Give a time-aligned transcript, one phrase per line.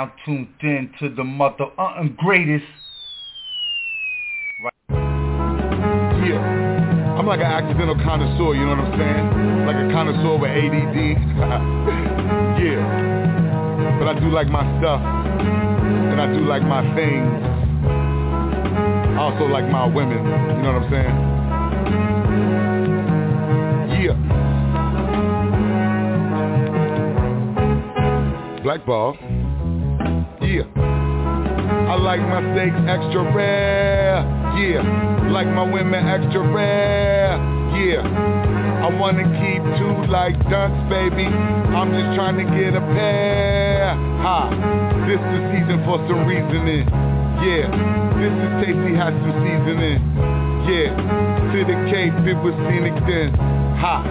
[0.00, 2.64] Now tuned in to the mother uh, greatest.
[4.62, 4.72] Right.
[6.24, 6.40] Yeah.
[7.18, 9.66] I'm like an accidental connoisseur, you know what I'm saying?
[9.66, 10.96] Like a connoisseur with ADD.
[12.64, 12.80] yeah.
[13.98, 15.02] But I do like my stuff.
[15.02, 17.28] And I do like my things.
[17.84, 20.24] I also like my women.
[20.24, 21.14] You know what I'm saying?
[24.00, 24.16] Yeah.
[28.62, 29.16] Black ball.
[30.50, 30.66] Yeah.
[30.74, 34.26] I like my steaks extra rare.
[34.58, 34.82] Yeah.
[35.30, 37.38] Like my women extra rare.
[37.78, 38.02] Yeah.
[38.02, 41.30] I wanna keep two like dunks, baby.
[41.30, 43.94] I'm just trying to get a pair.
[43.94, 44.50] Ha.
[45.06, 46.82] This the season for some reasoning.
[47.46, 47.70] Yeah.
[48.18, 50.02] This is tasty, has some seasoning.
[50.66, 50.90] Yeah.
[51.54, 53.38] To the Cape, it was scenic then.
[53.78, 54.02] Ha.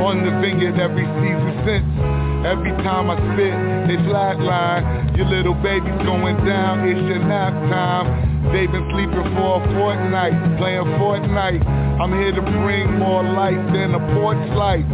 [0.00, 2.13] On the vineyard every season since.
[2.44, 3.56] Every time I spit,
[3.88, 5.16] they flatline.
[5.16, 8.52] Your little baby's going down, it's your nap time.
[8.52, 11.64] They've been sleeping for a fortnight, playing Fortnite.
[11.64, 14.84] I'm here to bring more light than a porch light.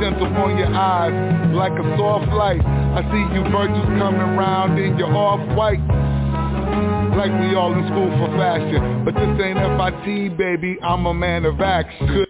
[0.00, 1.12] Gentle on your eyes,
[1.52, 2.64] like a soft light.
[2.64, 5.84] I see you virtues coming round in your off-white.
[7.16, 9.04] Like we all in school for fashion.
[9.04, 12.25] But this ain't FIT, baby, I'm a man of action.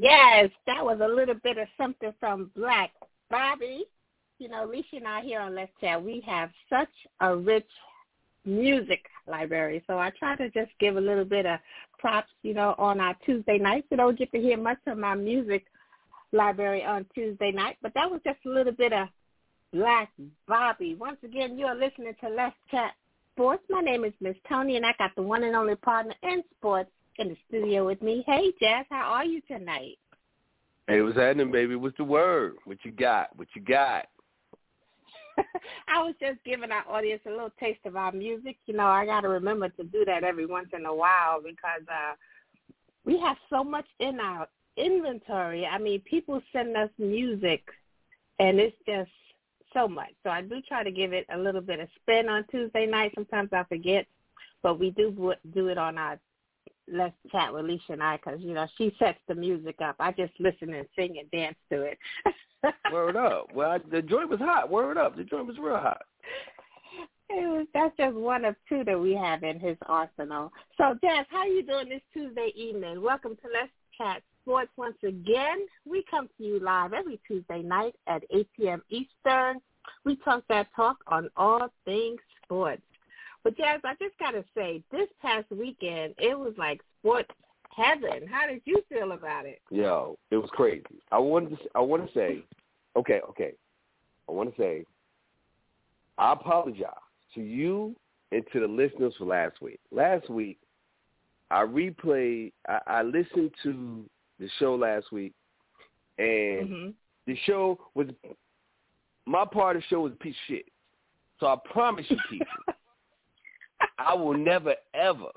[0.00, 2.90] Yes, that was a little bit of something from Black
[3.30, 3.84] Bobby.
[4.38, 7.66] You know, Alicia and I here on Let's Chat, we have such a rich
[8.44, 9.82] music library.
[9.86, 11.58] So I try to just give a little bit of
[11.98, 13.88] props, you know, on our Tuesday nights.
[13.90, 15.64] You don't get to hear much of my music
[16.32, 19.08] library on Tuesday night, but that was just a little bit of
[19.72, 20.10] Black
[20.46, 20.94] Bobby.
[20.94, 22.92] Once again, you are listening to Let's Chat
[23.34, 23.64] Sports.
[23.68, 26.90] My name is Miss Toni, and I got the one and only partner in sports,
[27.18, 28.22] in the studio with me.
[28.26, 29.98] Hey, Jazz, how are you tonight?
[30.86, 31.76] Hey, what's happening, baby?
[31.76, 32.54] What's the word?
[32.64, 33.36] What you got?
[33.36, 34.06] What you got?
[35.88, 38.56] I was just giving our audience a little taste of our music.
[38.66, 41.86] You know, I got to remember to do that every once in a while because
[41.88, 42.14] uh
[43.04, 45.66] we have so much in our inventory.
[45.66, 47.62] I mean, people send us music,
[48.38, 49.10] and it's just
[49.72, 50.12] so much.
[50.22, 53.12] So I do try to give it a little bit of spin on Tuesday night.
[53.14, 54.06] Sometimes I forget,
[54.62, 56.18] but we do do it on our
[56.92, 59.96] let's chat with Alicia and I because you know she sets the music up.
[59.98, 61.98] I just listen and sing and dance to it.
[62.92, 63.48] Word up!
[63.54, 64.70] Well, I, the joint was hot.
[64.70, 65.16] Word up!
[65.16, 66.02] The joint was real hot.
[67.30, 70.50] It was, that's just one of two that we have in his arsenal.
[70.78, 73.02] So, Jazz, how are you doing this Tuesday evening?
[73.02, 75.66] Welcome to Let's Chat Sports once again.
[75.84, 78.82] We come to you live every Tuesday night at 8 p.m.
[78.88, 79.60] Eastern.
[80.06, 82.82] We talk that talk on all things sports.
[83.44, 87.30] But Jazz, I just gotta say, this past weekend it was like sports
[87.70, 88.26] heaven.
[88.28, 89.60] How did you feel about it?
[89.70, 90.84] Yo, it was crazy.
[91.12, 91.58] I wanted to.
[91.74, 92.42] I want to say,
[92.96, 93.52] okay, okay.
[94.28, 94.84] I want to say,
[96.18, 96.92] I apologize
[97.34, 97.94] to you
[98.32, 99.80] and to the listeners for last week.
[99.90, 100.58] Last week,
[101.50, 102.52] I replayed.
[102.68, 104.04] I, I listened to
[104.38, 105.32] the show last week,
[106.18, 106.94] and Mhm.
[107.26, 108.08] the show was
[109.26, 110.66] my part of the show was a piece of shit.
[111.40, 112.46] So I promise you, people,
[113.98, 115.28] I will never ever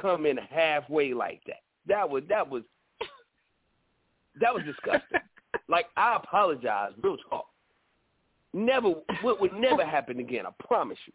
[0.00, 1.62] come in halfway like that.
[1.86, 2.62] That was that was
[4.40, 5.20] that was disgusting.
[5.68, 7.46] like I apologize, real talk.
[8.52, 10.46] Never what would never happen again.
[10.46, 11.12] I promise you.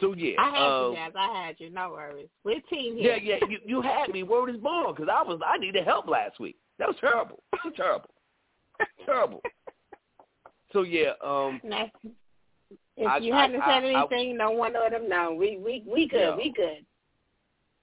[0.00, 1.12] So yeah, I had um, you, Jazz.
[1.16, 1.70] I had you.
[1.70, 2.28] No worries.
[2.44, 3.38] We're team yeah, here.
[3.40, 3.48] yeah.
[3.48, 6.56] You, you had me word is born because I was I needed help last week.
[6.78, 7.42] That was terrible.
[7.52, 8.10] That was terrible.
[9.04, 9.42] terrible.
[10.72, 11.60] So yeah, um,
[12.96, 15.36] if I- you I- hadn't I- said anything, no one would have known.
[15.36, 16.36] We we we good.
[16.36, 16.84] We good.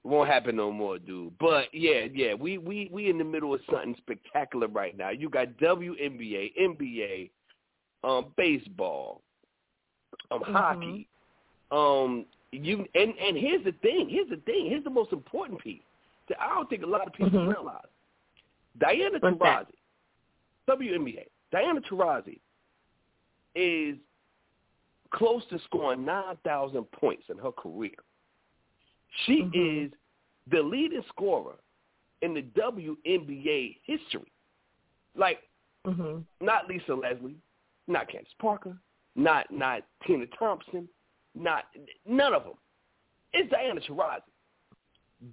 [0.03, 1.37] won't happen no more, dude.
[1.39, 5.09] But yeah, yeah, we we we in the middle of something spectacular right now.
[5.11, 7.29] You got WNBA, NBA,
[8.03, 9.21] um, baseball,
[10.31, 10.51] um, Mhm.
[10.51, 11.07] hockey.
[11.71, 14.09] Um, you and and here's the thing.
[14.09, 14.67] Here's the thing.
[14.69, 15.81] Here's the most important piece
[16.27, 17.47] that I don't think a lot of people Mhm.
[17.55, 17.85] realize.
[18.77, 19.67] Diana What's that?
[19.67, 19.75] Taurasi,
[20.67, 21.27] WNBA.
[21.51, 22.39] Diana Taurasi
[23.55, 23.97] is
[25.13, 27.95] close to scoring nine thousand points in her career.
[29.25, 29.85] She Mhm.
[29.87, 29.93] is
[30.47, 31.57] the leading scorer
[32.21, 34.31] in the WNBA history.
[35.15, 35.47] Like
[35.85, 36.25] Mhm.
[36.41, 37.39] not Lisa Leslie,
[37.87, 38.77] not Candace Parker,
[39.15, 40.89] not not Tina Thompson,
[41.35, 41.65] not
[42.05, 42.57] none of them.
[43.33, 44.23] It's Diana Taurasi.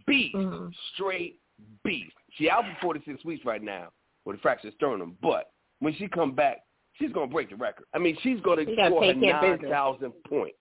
[0.07, 0.75] Beast, Mhm.
[0.93, 1.41] straight
[1.83, 2.17] beast.
[2.33, 3.93] She out for 46 weeks right now
[4.25, 6.65] with a fractured sternum, but when she come back,
[7.01, 7.87] she's gonna break the record.
[7.95, 9.71] I mean, she's gonna You gotta score her take care of business.
[9.71, 10.59] 9,000 points.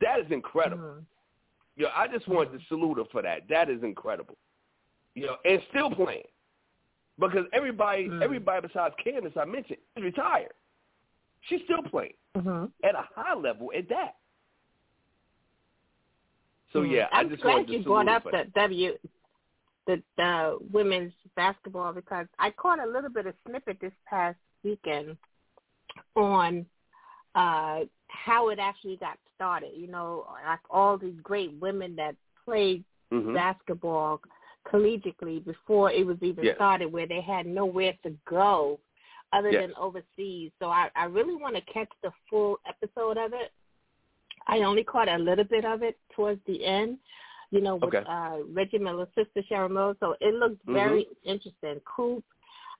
[0.00, 0.82] That is incredible.
[0.82, 1.04] Mhm.
[1.76, 3.46] Yo, I just wanted to salute her for that.
[3.48, 4.36] That is incredible.
[5.14, 6.26] You know, and still playing.
[7.18, 8.22] Because everybody Mm.
[8.22, 10.52] everybody besides Candace I mentioned is retired.
[11.42, 12.72] She's still playing Mhm.
[12.82, 14.16] at a high level at that.
[16.72, 16.90] So Mhm.
[16.90, 18.52] yeah, I I'm just glad to you brought up the that.
[18.54, 18.98] W,
[19.86, 25.16] the the women's basketball because I caught a little bit of snippet this past weekend
[26.16, 26.66] on
[27.34, 29.72] uh how it actually got started.
[29.76, 33.34] You know, like all these great women that played Mhm.
[33.34, 34.20] basketball
[34.66, 36.56] collegiately before it was even Yes.
[36.56, 38.80] started, where they had nowhere to go
[39.32, 39.62] other Yes.
[39.62, 40.52] than overseas.
[40.58, 43.52] So I, I really want to catch the full episode of it.
[44.46, 46.98] I only caught a little bit of it towards the end,
[47.50, 48.04] you know, with Okay.
[48.08, 49.96] uh, Reggie Miller's sister Cheryl Miller.
[50.00, 51.80] So it looked very interesting.
[51.84, 52.24] Coop,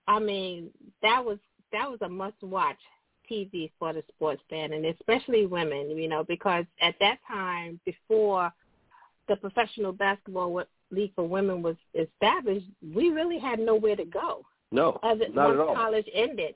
[0.06, 0.70] I mean,
[1.02, 1.38] that was
[1.72, 2.78] that was a must watch
[3.30, 8.52] TV for the sports fan, and especially women, you know, because at that time, before
[9.28, 14.98] the professional basketball league for women was established, we really had nowhere to go No,
[15.02, 15.74] other not once at all.
[15.74, 16.54] college ended.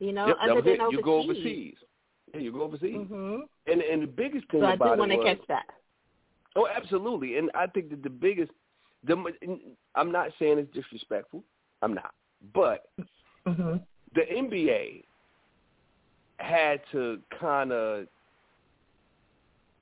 [0.00, 0.80] You know, Yep, other than it.
[0.80, 0.92] overseas.
[0.98, 1.74] You go overseas.
[2.34, 2.94] Yeah, you go overseas.
[2.94, 3.40] Mm-hmm.
[3.66, 5.66] And and the biggest thing So I about do want to catch that.
[6.56, 7.36] Oh, absolutely.
[7.38, 8.50] And I think that the biggest,
[9.04, 9.16] the
[9.94, 11.44] I'm not saying it's disrespectful.
[11.82, 12.12] I'm not.
[12.54, 12.86] But
[13.46, 13.76] hmm
[14.14, 15.04] the NBA
[16.38, 18.06] had to kind of,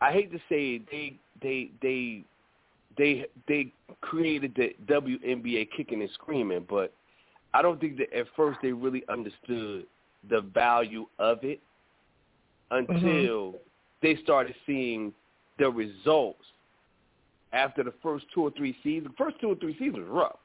[0.00, 2.24] I hate to say it, they they they
[2.98, 6.92] they they created the WNBA kicking and screaming, but
[7.54, 9.86] I don't think that at first they really understood
[10.28, 11.60] the value of it
[12.70, 13.54] until
[14.02, 15.12] they started seeing
[15.58, 16.44] the results
[17.52, 19.14] after the first two or three seasons.
[19.16, 20.38] The first two or three seasons was rough,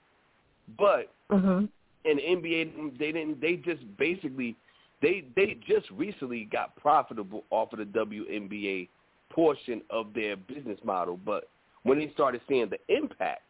[0.77, 1.65] but hmm
[2.03, 3.41] in the NBA they didn't.
[3.41, 4.55] They just basically
[5.01, 8.87] they they just recently got profitable off of the WNBA
[9.29, 11.49] portion of their business model, but
[11.83, 13.41] when they started seeing the impact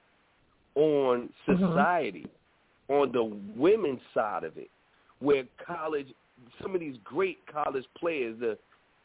[0.76, 1.58] on Mhm.
[1.58, 2.28] society,
[2.88, 4.70] on the women's side of it,
[5.20, 6.14] where college,
[6.62, 8.58] some of these great college players, the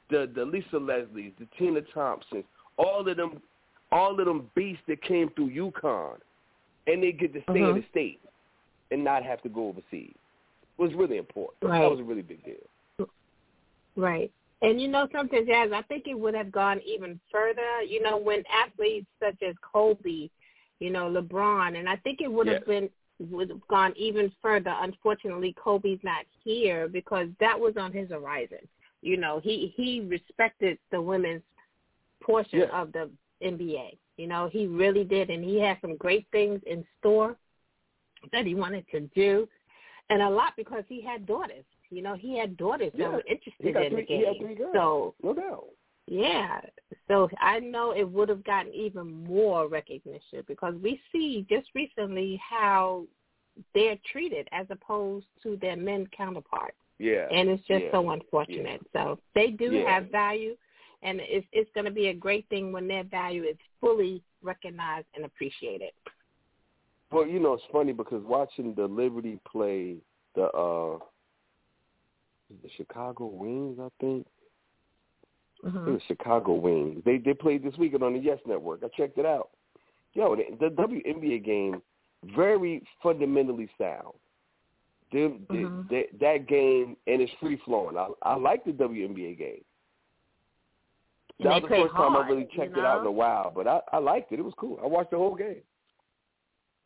[0.08, 2.44] the the Lisa Leslies, the Tina Thompsons,
[2.76, 3.42] all of them,
[3.90, 6.20] all of them beasts that came through UConn,
[6.86, 7.82] and they get to stay in Mhm.
[7.82, 8.20] the state
[8.92, 10.14] and not have to go overseas,
[10.78, 11.60] was really important.
[11.62, 13.08] That was a really big deal.
[13.96, 14.30] Right.
[14.62, 18.16] And you know something, Jazz, I think it would have gone even further, you know,
[18.16, 20.28] when athletes such as Kobe,
[20.80, 22.88] you know, LeBron, and I think it would have been
[23.30, 24.74] would have gone even further.
[24.80, 28.58] Unfortunately, Kobe's not here because that was on his horizon.
[29.00, 31.42] You know, he he respected the women's
[32.22, 32.80] portion Yeah.
[32.82, 33.10] of the
[33.42, 33.96] NBA.
[34.18, 37.36] You know, he really did, and he had some great things in store.
[38.32, 39.48] that he wanted to do,
[40.10, 41.64] and a lot because he had daughters.
[41.90, 43.06] You know, he had daughters Yeah.
[43.08, 44.58] that were interested in three, the game.
[44.72, 45.68] So no doubt.
[46.06, 46.60] yeah,
[47.08, 52.36] so I know it would have gotten even more recognition because we see just recently
[52.48, 53.06] how
[53.74, 57.26] they're treated as opposed to their men counterparts, Yeah.
[57.30, 58.82] and it's just yeah, so unfortunate.
[58.92, 59.90] So they do Yeah.
[59.94, 60.56] have value,
[61.02, 65.06] and it's it's going to be a great thing when their value is fully recognized
[65.14, 65.92] and appreciated.
[67.12, 69.96] Well, you know, it's funny because watching the Liberty play
[70.34, 70.98] the uh
[72.62, 74.26] the Chicago Wings, I think.
[75.64, 77.02] It was Chicago Wings.
[77.04, 78.80] They they played this weekend on the Yes Network.
[78.84, 79.50] I checked it out.
[80.14, 81.82] Yo, the, the WNBA game
[82.36, 84.14] very fundamentally sound.
[85.12, 85.88] Them, the- Mhm.
[85.88, 87.96] the- that game and it's free flowing.
[87.96, 89.64] I I like the WNBA game.
[91.40, 93.50] That was the first time I hard, really you checked it out in a while,
[93.54, 94.38] but I I liked it.
[94.38, 94.78] It was cool.
[94.82, 95.62] I watched the whole game.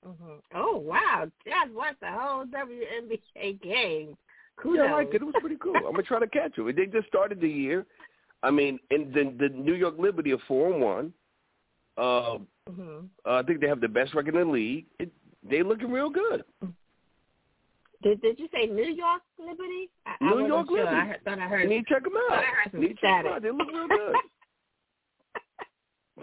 [0.04, 4.16] Hmm Oh wow, Jazz watched the whole WNBA game.
[4.56, 4.84] Kudos.
[4.84, 5.22] Yeah, I liked it.
[5.22, 5.76] It was pretty cool.
[5.76, 6.76] I'm gonna try to catch it.
[6.76, 7.86] They just started the year.
[8.42, 11.12] I mean, and the the New York Liberty are four and one.
[11.98, 12.38] Uh,
[12.68, 14.86] hmm uh, I think they have the best record in the league.
[14.98, 15.10] It,
[15.48, 16.44] they looking real good.
[18.02, 19.90] Did Did you say New York Liberty?
[20.06, 20.78] I, I New wasn't York sure.
[20.78, 20.96] Liberty.
[20.96, 21.62] I heard, thought I heard.
[21.64, 22.38] You need to check them out.
[22.38, 23.42] I heard some You need to check them out.
[23.42, 24.14] They look real good.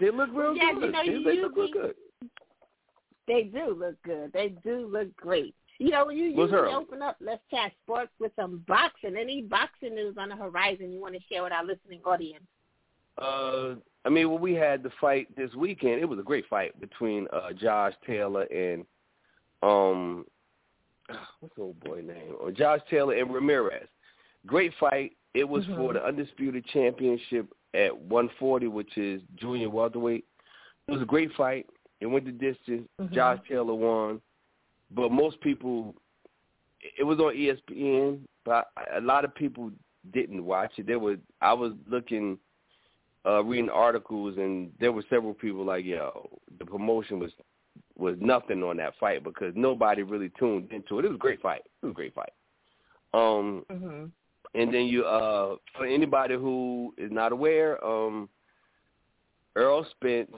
[0.00, 0.82] they look real Yeah, good.
[0.84, 1.94] you know, they, you they look real good.
[3.28, 4.32] They do look good.
[4.32, 5.54] They do look great.
[5.78, 6.76] You know, when you What's usually her?
[6.76, 11.00] open up Let's Chat Sports with some boxing, any boxing news on the horizon you
[11.00, 12.42] want to share with our listening audience?
[13.16, 16.78] Uh, I mean, when we had the fight this weekend, it was a great fight
[16.80, 18.84] between uh, Josh Taylor and
[19.62, 20.24] um,
[21.40, 22.34] what's the old boy name?
[22.40, 23.86] Or Josh Taylor and Ramirez.
[24.46, 25.12] Great fight.
[25.34, 25.94] It was for Mhm.
[25.94, 30.24] the undisputed championship at 140, which is junior welterweight.
[30.88, 31.66] It was a great fight.
[32.00, 32.88] It went the distance.
[33.00, 33.12] Mhm.
[33.12, 34.20] Josh Taylor won,
[34.90, 35.94] but most people,
[36.80, 39.72] it was on ESPN, but a lot of people
[40.12, 40.86] didn't watch it.
[40.86, 42.38] There was I was looking,
[43.26, 47.32] uh, reading articles, and there were several people like, "Yo, the promotion was
[47.96, 51.04] was nothing on that fight because nobody really tuned into it.
[51.04, 51.62] It was a great fight.
[51.82, 52.32] It was a great fight.
[53.12, 54.04] Um, Mm-hmm.
[54.54, 58.28] and then you, uh, for anybody who is not aware, um,
[59.56, 60.30] Errol Spence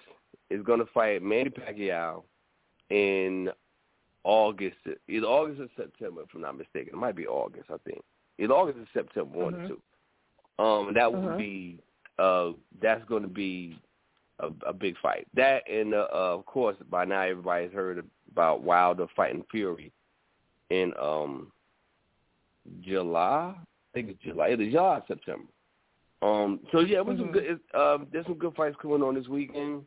[0.50, 2.22] is going to fight Manny Pacquiao
[2.90, 3.50] in
[4.24, 4.76] August,
[5.08, 6.90] either August or September, if I'm not mistaken.
[6.92, 8.02] It might be August, I think.
[8.38, 9.64] Either August or September, one Mhm.
[9.64, 9.82] or two.
[10.62, 11.38] Um, that would Mhm.
[11.38, 11.78] be,
[12.18, 13.78] uh, that's going to be
[14.40, 15.26] a, a big fight.
[15.34, 19.92] That and, uh, uh, of course, by now everybody's heard about Wilder fighting Fury
[20.70, 21.52] in um,
[22.80, 23.54] July.
[23.56, 25.48] I think it's July, either July or September.
[26.22, 27.32] Um, so yeah, it was some Mhm.
[27.32, 27.44] good.
[27.44, 29.86] It, um, there's some good fights coming on this weekend.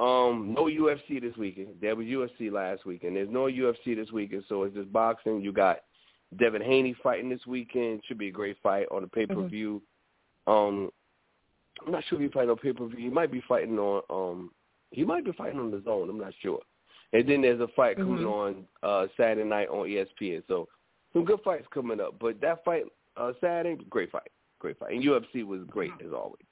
[0.00, 1.74] Um, no UFC this weekend.
[1.80, 3.16] There was UFC last weekend.
[3.16, 5.42] There's no UFC this weekend, so it's just boxing.
[5.42, 5.80] You got
[6.38, 8.02] Devin Haney fighting this weekend.
[8.06, 9.82] Should be a great fight on the pay per view.
[10.46, 10.90] Um,
[11.84, 12.98] I'm not sure if he fighting on pay per view.
[12.98, 14.02] He might be fighting on.
[14.08, 14.50] Um,
[14.90, 16.08] he might be fighting on the zone.
[16.08, 16.60] I'm not sure.
[17.12, 18.32] And then there's a fight coming Mhm.
[18.32, 20.42] on uh Saturday night on ESPN.
[20.48, 20.66] So
[21.12, 22.18] some good fights coming up.
[22.18, 22.84] But that fight
[23.16, 24.30] uh Saturday, great fight,
[24.60, 24.92] great fight.
[24.94, 26.46] And UFC was great as always.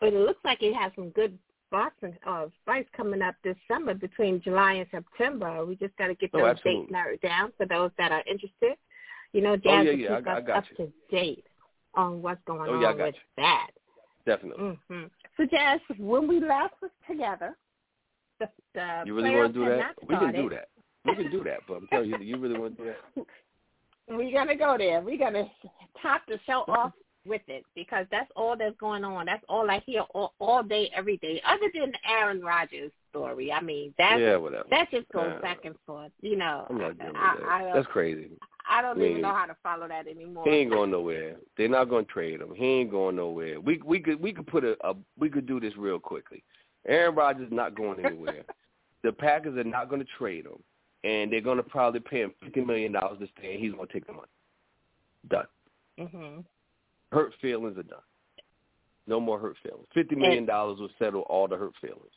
[0.00, 1.38] But it looks like it has some good
[1.70, 5.64] boxing uh, fights coming up this summer between July and September.
[5.64, 6.82] We just got to get Oh, those absolutely.
[6.82, 8.76] dates narrowed down for those that are interested.
[9.32, 10.86] You know, Oh, Jazz yeah, yeah, keep I us got up you.
[10.86, 11.46] to date
[11.94, 13.20] on what's going Oh, yeah, on with you.
[13.42, 13.70] that.
[14.26, 14.78] Definitely.
[14.88, 15.04] hmm
[15.36, 17.56] So, Jazz, when we last was together,
[18.40, 19.94] the, the You really want to do that?
[20.08, 20.68] We can do that.
[21.04, 21.58] We can do that.
[21.68, 23.26] But I'm telling you, you really want to do that?
[24.08, 25.00] We're gonna go there.
[25.00, 25.50] We're gonna
[26.02, 26.92] top the show off
[27.26, 29.26] with it because that's all that's going on.
[29.26, 31.40] That's all I hear all, all day, every day.
[31.46, 34.64] Other than Aaron Rodgers story, I mean that yeah, whatever.
[34.70, 35.40] that just goes Yeah.
[35.40, 36.12] back and forth.
[36.20, 37.48] You know, I'm not dealing with I, that.
[37.48, 38.30] I, That's crazy.
[38.68, 40.44] I don't I even know how to follow that anymore.
[40.48, 41.36] He ain't going nowhere.
[41.56, 42.54] They're not going to trade him.
[42.54, 43.60] He ain't going nowhere.
[43.60, 46.42] We we could we could put a, a we could do this real quickly.
[46.86, 48.42] Aaron Rodgers is not going anywhere.
[49.02, 50.62] the Packers are not going to trade him,
[51.02, 53.54] and they're going to probably pay him fifty million dollars to stay.
[53.54, 54.28] and He's going to take the money.
[55.28, 55.46] Done.
[55.98, 56.40] hmm
[57.14, 58.00] Hurt feelings are done.
[59.06, 59.86] No more hurt feelings.
[59.94, 62.10] Fifty million dollars will settle all the hurt feelings.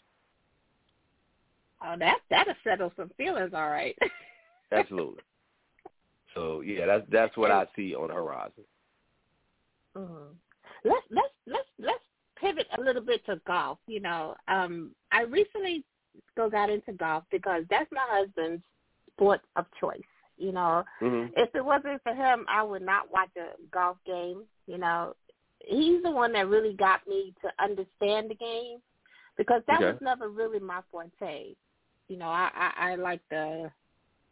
[1.84, 3.96] Oh, that that'll settle some feelings, all right.
[4.72, 5.22] Absolutely.
[6.34, 8.64] so yeah, that's that's what I see on the horizon.
[9.96, 10.34] hmm
[10.84, 12.04] Let's let's let's let's
[12.40, 13.78] pivot a little bit to golf.
[13.88, 15.84] You know, um, I recently
[16.32, 18.64] still got into golf because that's my husband's
[19.14, 20.02] sport of choice.
[20.38, 24.44] You know, hmm if it wasn't for him, I would not watch a golf game.
[24.68, 25.16] You know,
[25.60, 28.80] he's the one that really got me to understand the game
[29.38, 29.92] because that Okay.
[29.92, 31.56] was never really my forte.
[32.08, 33.72] You know, I I, I like the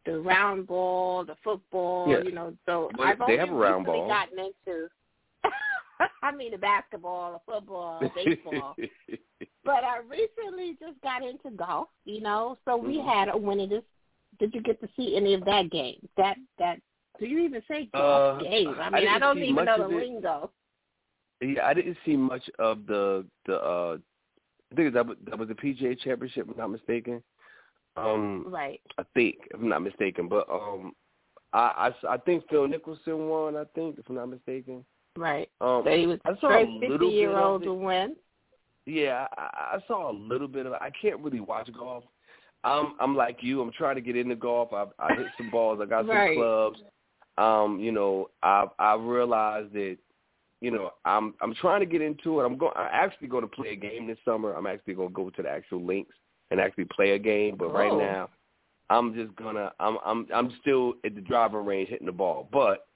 [0.05, 2.19] the round ball, the football, Yeah.
[2.23, 2.53] you know.
[2.65, 4.07] So Well, I've they only have a round ball.
[4.07, 4.87] gotten into.
[6.23, 8.75] I mean, the basketball, the football, baseball.
[9.65, 12.57] but I recently just got into golf, you know.
[12.65, 13.05] So we Mhm.
[13.05, 13.67] had a winner.
[13.67, 13.83] This
[14.39, 15.97] did you get to see any of that game?
[16.17, 16.79] That that
[17.19, 18.69] do you even say golf Uh, game?
[18.77, 20.51] I I mean, I, didn't don't even know the lingo.
[21.41, 23.55] yeah, I didn't see much of the the.
[23.61, 23.97] uh
[24.71, 27.21] I think that was, that was the PGA Championship, if I'm not mistaken.
[27.95, 28.81] Um, Right.
[28.97, 30.91] I think, if I'm not mistaken, but um,
[31.53, 33.55] I, I, I think Phil Mickelson won.
[33.55, 34.83] I think, if I'm not mistaken.
[35.15, 35.49] Right.
[35.61, 38.15] Um, So he was I saw a fifty year old to win.
[38.85, 40.79] Yeah, I, I saw a little bit of it.
[40.81, 42.03] I can't really watch golf.
[42.65, 43.61] I'm I'm like you.
[43.61, 44.73] I'm trying to get into golf.
[44.73, 45.79] I I hit some balls.
[45.81, 46.79] I got some clubs.
[47.37, 49.97] Um, you know, I I realized that,
[50.61, 52.45] you know, I'm I'm trying to get into it.
[52.45, 52.73] I'm going.
[52.75, 54.53] I'm actually going to play a game this summer.
[54.53, 56.15] I'm actually going to go to the actual links
[56.51, 57.55] and actually play a game.
[57.57, 57.99] But right Oh.
[57.99, 58.29] now,
[58.89, 59.71] I'm just gonna.
[59.79, 62.47] I'm I'm I'm still at the driving range hitting the ball.
[62.51, 62.87] But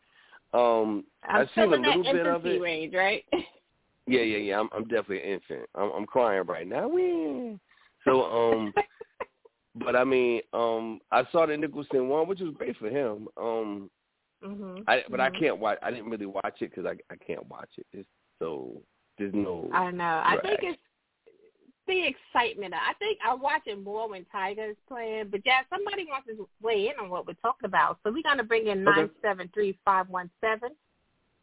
[0.57, 2.61] um, I'm I've seen a still in that little bit of it.
[2.61, 3.23] range, right?
[4.07, 4.59] Yeah, yeah, yeah.
[4.59, 5.69] I'm, I'm definitely an infant.
[5.75, 6.87] I'm, I'm crying right now.
[6.87, 7.59] Wee.
[8.05, 8.73] So, um,
[9.75, 13.27] but I mean, um, I saw the Mickelson one, which was great for him.
[13.37, 13.89] Um,
[14.43, 15.39] hmm I but I Mhm.
[15.39, 15.77] can't watch.
[15.81, 17.85] I didn't really watch it because I I can't watch it.
[17.91, 18.09] It's
[18.39, 18.81] so
[19.17, 19.69] there's no.
[19.73, 20.21] I know.
[20.23, 20.81] I think it's
[21.87, 22.73] the excitement.
[22.73, 25.29] I think I watch it more when Tiger's playing.
[25.29, 27.99] But yeah, somebody wants to weigh in on what we're talking about.
[28.03, 29.01] So we're gonna bring in Okay.
[29.01, 30.69] nine seven three five one seven.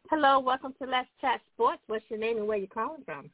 [0.08, 1.82] Hello, welcome to Let's Chat Sports.
[1.88, 3.28] What's your name and where you calling from?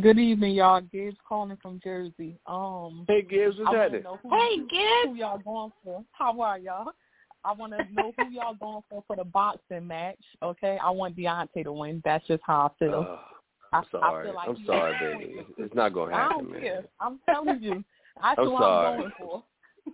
[0.00, 0.80] Good evening, y'all.
[0.80, 2.36] Gibbs calling from Jersey.
[2.48, 4.02] Um, Hey Gibbs, I what's want to happening?
[4.02, 6.04] know who, who y'all going for.
[6.10, 6.86] How are y'all?
[7.44, 10.18] I want to know who y'all going for for the boxing match.
[10.42, 12.02] Okay, I want Deontay to win.
[12.04, 13.18] That's just how I feel.
[13.72, 14.26] I, I'm I sorry.
[14.26, 15.46] feel like I'm sorry, baby.
[15.58, 16.60] It's not gonna I happen, don't man.
[16.60, 16.84] care.
[17.00, 17.84] I'm telling you.
[18.20, 18.86] That's I'm who sorry.
[18.88, 19.44] I'm going for.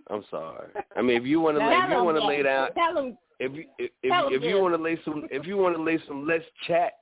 [0.09, 0.69] I'm sorry.
[0.97, 3.17] I mean, if you want to, Tell if you want to lay down, Tell him.
[3.39, 5.99] if you if if, if you want to lay some if you want to lay
[6.07, 6.93] some let's chat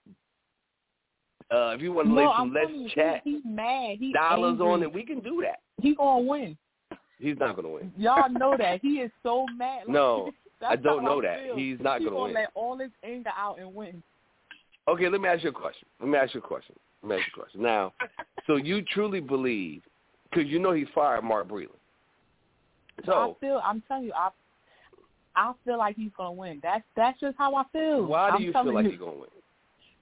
[1.51, 3.97] uh if you want to lay some I'm let's chat he, he's mad.
[3.99, 4.67] He dollars angry.
[4.67, 5.59] on it, we can do that.
[5.81, 6.57] He gonna win.
[7.19, 7.91] He's not gonna win.
[7.97, 8.81] Y'all know that.
[8.81, 9.81] He is so mad.
[9.87, 10.31] Like, No,
[10.67, 11.43] I don't know that.
[11.43, 11.55] feel.
[11.57, 12.33] He's not he gonna win.
[12.33, 14.01] let all his anger out and win.
[14.87, 15.87] Okay, let me ask you a question.
[15.99, 16.75] Let me ask you a question.
[17.03, 17.61] Let me ask you a question.
[17.61, 17.93] Now,
[18.47, 19.81] so you truly believe
[20.29, 21.67] because you know he fired Mark Breland.
[23.05, 23.61] So I feel.
[23.63, 24.29] I'm telling you, I
[25.35, 26.59] I feel like he's gonna win.
[26.61, 28.05] That's that's just how I feel.
[28.05, 28.91] why do I'm you feel like you.
[28.91, 29.29] he's gonna win?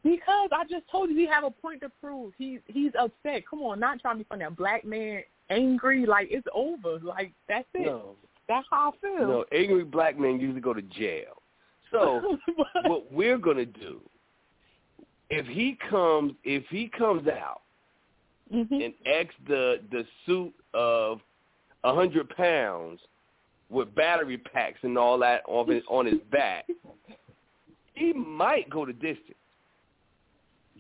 [0.10, 2.34] Because I just told you he have a point to prove.
[2.38, 3.44] He he's upset.
[3.50, 4.46] Come on, not trying to be funny.
[4.46, 7.00] A black man angry, like it's over.
[7.04, 7.86] Like that's it.
[7.86, 8.16] No,
[8.48, 9.28] That's how I feel.
[9.28, 9.46] no.
[9.52, 11.42] Angry black men usually go to jail.
[11.92, 12.38] So
[12.86, 14.00] what we're gonna do
[15.30, 17.62] if he comes if he comes out
[18.54, 18.86] Mhm.
[18.86, 21.20] and X the the suit of
[21.84, 23.02] a hundred pounds
[23.70, 26.66] with battery packs and all that on his on his back,
[27.94, 29.36] he might go the distance.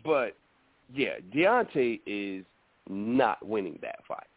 [0.04, 0.36] But
[0.94, 2.46] yeah, Deontay is
[2.90, 4.28] not winning that fight.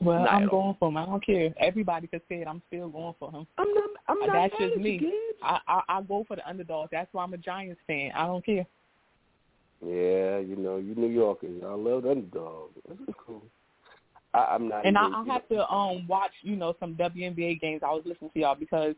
[0.00, 0.96] well, Not I'm going for him.
[0.96, 1.54] I don't care.
[1.58, 2.48] Everybody could say it.
[2.48, 3.46] I'm still going for him.
[3.58, 3.90] I'm not.
[4.08, 4.32] I'm not.
[4.32, 5.00] that's just me.
[5.42, 6.88] I, I I go for the underdog.
[6.92, 8.10] That's why I'm a Giants fan.
[8.14, 8.66] I don't care.
[9.84, 12.70] Yeah, you know, you New Yorkers, I love the underdog.
[12.88, 13.42] That's cool.
[14.32, 14.86] I, I'm not.
[14.86, 17.82] And I, even, I have to um watch, you know, some WNBA games.
[17.84, 18.94] I was listening to y'all because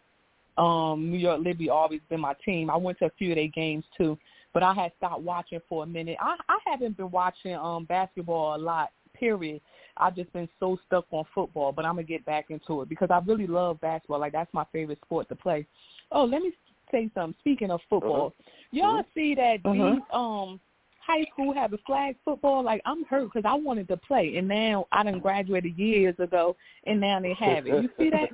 [0.56, 2.70] um New York Liberty always been my team.
[2.70, 4.16] I went to a few of their games too,
[4.54, 6.16] but I had stopped watching for a minute.
[6.20, 8.90] I I haven't been watching um basketball a lot.
[9.14, 9.60] Period.
[9.96, 13.10] I've just been so stuck on football, but I'm gonna get back into it because
[13.10, 14.20] I really love basketball.
[14.20, 15.66] Like that's my favorite sport to play.
[16.12, 16.52] Oh, let me
[16.92, 17.34] say something.
[17.40, 18.34] Speaking of football,
[18.70, 19.94] y'all see that Uh-huh.
[19.94, 20.60] these um
[21.08, 22.62] high school have a flag football.
[22.62, 26.54] Like I'm hurt because I wanted to play, and now I done graduated years ago,
[26.84, 27.82] and now they have it.
[27.82, 28.28] You see that?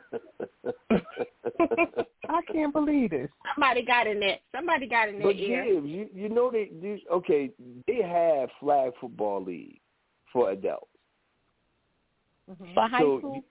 [2.29, 3.29] I can't believe this.
[3.55, 4.39] Somebody got in there.
[4.55, 5.65] Somebody got in their But ear.
[5.65, 7.51] Gibbs, you you know they, they okay
[7.87, 9.81] they have flag football league
[10.33, 10.89] for adults.
[12.75, 13.45] For high So school,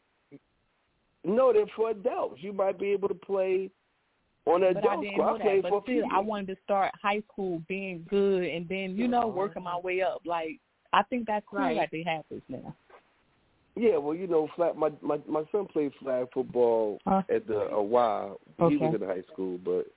[1.24, 2.44] No, they're for adults.
[2.44, 3.72] You might be able to play
[4.46, 5.70] on the but I know I played that.
[5.70, 9.64] for still, I wanted to start high school being good, and then you know working
[9.64, 10.22] my way up.
[10.26, 10.60] Like
[10.92, 11.78] I think that's cool Right.
[11.78, 12.76] that they have this now.
[13.76, 14.76] Yeah, well, you know, flag.
[14.76, 17.24] My my my son played flag football Huh?
[17.30, 18.40] at the a while.
[18.58, 18.76] He Okay.
[18.78, 19.88] was in high school, but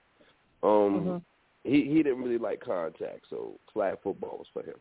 [0.67, 1.23] um, Mhm.
[1.65, 4.81] he he didn't really like contact, so flag football was for him.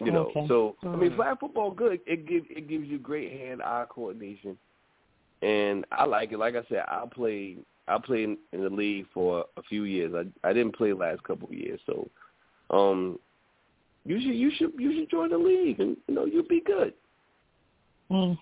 [0.00, 0.48] You know, Okay.
[0.48, 1.16] so I mean, Mm.
[1.16, 2.00] flag football good.
[2.06, 4.58] It gives it gives you great hand eye coordination,
[5.40, 6.38] and I like it.
[6.38, 10.12] Like I said, I played I played in, in the league for a few years.
[10.14, 12.08] I I didn't play last couple of years, so
[12.70, 13.18] um,
[14.04, 16.94] you should you should you should join the league, and you know you'll be good.
[18.10, 18.38] Mm.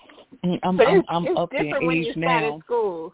[0.63, 2.55] I'm but I'm, it's, I'm it's up different in when age you start now.
[2.57, 3.13] at school.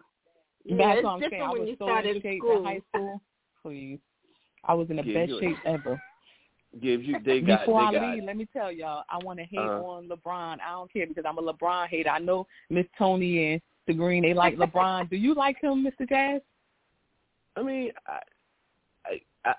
[0.64, 2.58] Yeah, That's it's what I'm different I when you so start in in school.
[2.58, 3.20] in high school.
[3.62, 3.98] Please,
[4.64, 6.00] I was in the Yeah, best shape ever.
[6.82, 9.38] Gives you they got Before they I got leave, let me tell y'all, I want
[9.38, 9.82] to hate Uh-huh.
[9.82, 10.58] on LeBron.
[10.60, 12.10] I don't care because I'm a LeBron hater.
[12.10, 15.10] I know Miss Toni and the Green they like LeBron.
[15.10, 16.08] Do you like him, Mr.
[16.08, 16.40] Jazz?
[17.56, 18.20] I mean, I,
[19.04, 19.54] I, I,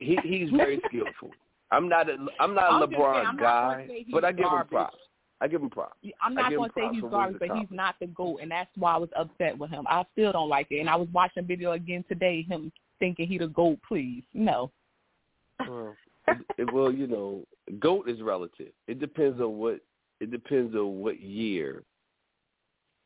[0.00, 1.30] he he's very skillful.
[1.70, 4.24] I'm not a I'm not a I'm saying, LeBron not guy, gonna say he's but
[4.24, 4.72] I give garbage.
[4.72, 4.96] him props.
[5.40, 5.96] I give him props.
[6.20, 8.94] I'm not going to say he's garbage, but he's not the GOAT, and that's why
[8.94, 9.84] I was upset with him.
[9.88, 13.38] I still don't like it, and I was watching video again today, him thinking he
[13.38, 13.78] the GOAT.
[13.86, 14.72] Please, no.
[15.60, 15.94] Well,
[16.26, 17.44] it, it, well, you know,
[17.78, 18.72] goat is relative.
[18.88, 19.80] It depends on what
[20.20, 21.82] it depends on what year.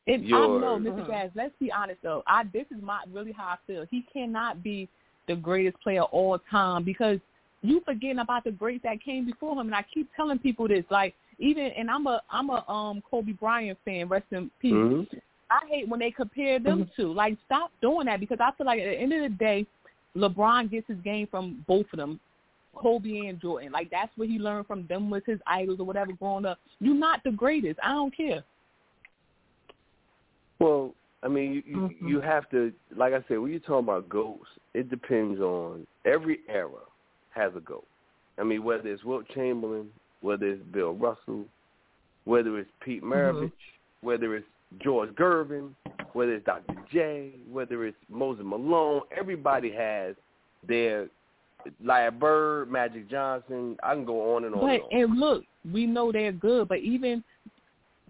[0.05, 1.07] It, I Your- know, Mr.
[1.07, 1.31] Jazz.
[1.35, 2.23] Let's be honest though.
[2.27, 3.85] I this is my really how I feel.
[3.89, 4.89] He cannot be
[5.27, 7.19] the greatest player all time because
[7.61, 9.67] you forgetting about the greats that came before him.
[9.67, 13.31] And I keep telling people this, like even and I'm a I'm a um Kobe
[13.31, 14.09] Bryant fan.
[14.09, 14.73] Rest in peace.
[14.73, 15.07] Mhm.
[15.49, 18.79] I hate when they compare them to Like, stop doing that because I feel like
[18.81, 19.67] at the end of the day,
[20.17, 22.19] LeBron gets his game from both of them,
[22.75, 23.71] Kobe and Jordan.
[23.71, 26.57] Like, that's what he learned from them with his idols or whatever growing up.
[26.79, 27.79] You're not the greatest.
[27.83, 28.43] I don't care.
[30.63, 32.09] Well, I mean, you, you, Mhm.
[32.09, 36.39] you have to, like I said, when you're talking about goats, it depends on every
[36.47, 36.81] era
[37.31, 37.85] has a goat.
[38.37, 41.45] I mean, whether it's Wilt Chamberlain, whether it's Bill Russell,
[42.25, 43.51] whether it's Pete Maravich,
[44.01, 44.47] whether it's
[44.79, 45.75] George Gervin,
[46.13, 46.75] whether it's Dr.
[46.91, 50.15] J, whether it's Moses Malone, everybody has
[50.67, 51.09] their
[51.83, 53.77] Larry Bird, Magic Johnson.
[53.83, 55.11] I can go on and on But and on.
[55.11, 57.23] and look, we know they're good, but even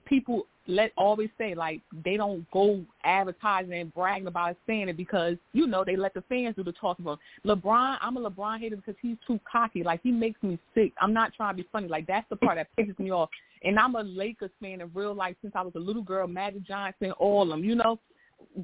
[0.05, 4.97] people let always say like they don't go advertising and bragging about it, saying it
[4.97, 7.05] because you know they let the fans do the talking.
[7.05, 9.83] About LeBron, I'm a LeBron hater because he's too cocky.
[9.83, 10.93] Like he makes me sick.
[11.01, 11.87] I'm not trying to be funny.
[11.87, 13.29] Like that's the part that pisses me off.
[13.63, 16.27] And I'm a Lakers fan in real life since I was a little girl.
[16.27, 17.63] Magic Johnson, all of them.
[17.63, 17.99] You know,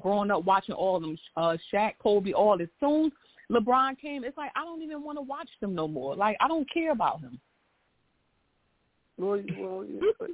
[0.00, 1.18] growing up watching all of them.
[1.36, 2.68] Uh, Shaq, Kobe, all this.
[2.80, 3.12] Soon
[3.50, 6.14] LeBron came, it's like I don't even want to watch them no more.
[6.14, 7.38] Like I don't care about him.
[9.18, 10.26] Well, well, yeah,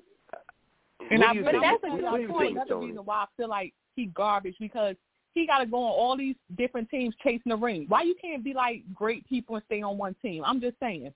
[1.11, 2.40] And I but that's What- another what do you point.
[2.40, 2.87] think, Another Toni?
[2.87, 4.97] reason why I feel like he garbage because
[5.35, 7.87] he got to go on all these different teams chasing the ring.
[7.88, 10.42] Why you can't be like great people and stay on one team?
[10.45, 11.12] I'm just saying.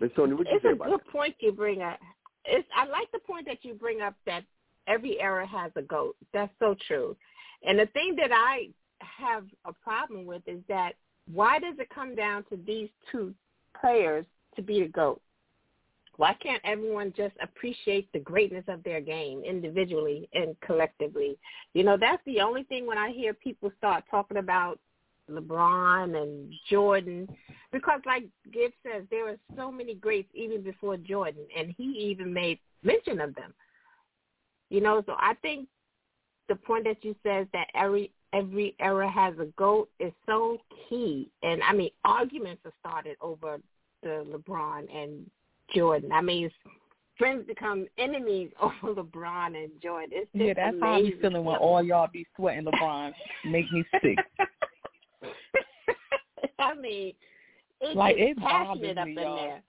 [0.00, 1.98] Miss Toni, what you it's say a about good point you bring up.
[2.44, 4.44] It's I like the point that you bring up that
[4.86, 6.16] every era has a goat.
[6.32, 7.16] That's so true.
[7.64, 8.68] And the thing that I
[9.00, 10.92] have a problem with is that
[11.32, 13.34] why does it come down to these two
[13.78, 14.24] players
[14.56, 15.20] to be the goat?
[16.18, 21.38] Why can't everyone just appreciate the greatness of their game individually and collectively?
[21.74, 24.80] You know, that's the only thing when I hear people start talking about
[25.30, 27.28] LeBron and Jordan,
[27.70, 32.32] because like Gibbs says, there were so many greats even before Jordan, and he even
[32.32, 33.54] made mention of them.
[34.70, 35.68] You know, so I think
[36.48, 41.30] the point that you says that every every era has a goat is so key.
[41.44, 43.60] And I mean, arguments have started over
[44.02, 45.30] the LeBron and
[45.74, 46.12] Jordan.
[46.12, 46.50] I mean,
[47.16, 50.10] friends become enemies over LeBron and Jordan.
[50.12, 51.20] It's just Yeah, that's how I be amazing.
[51.20, 53.12] feeling when all y'all be sweating LeBron.
[53.44, 54.18] Make me sick.
[56.58, 57.12] I mean,
[57.80, 59.36] it Like, gets it passionate up me, in y'all.
[59.36, 59.62] there.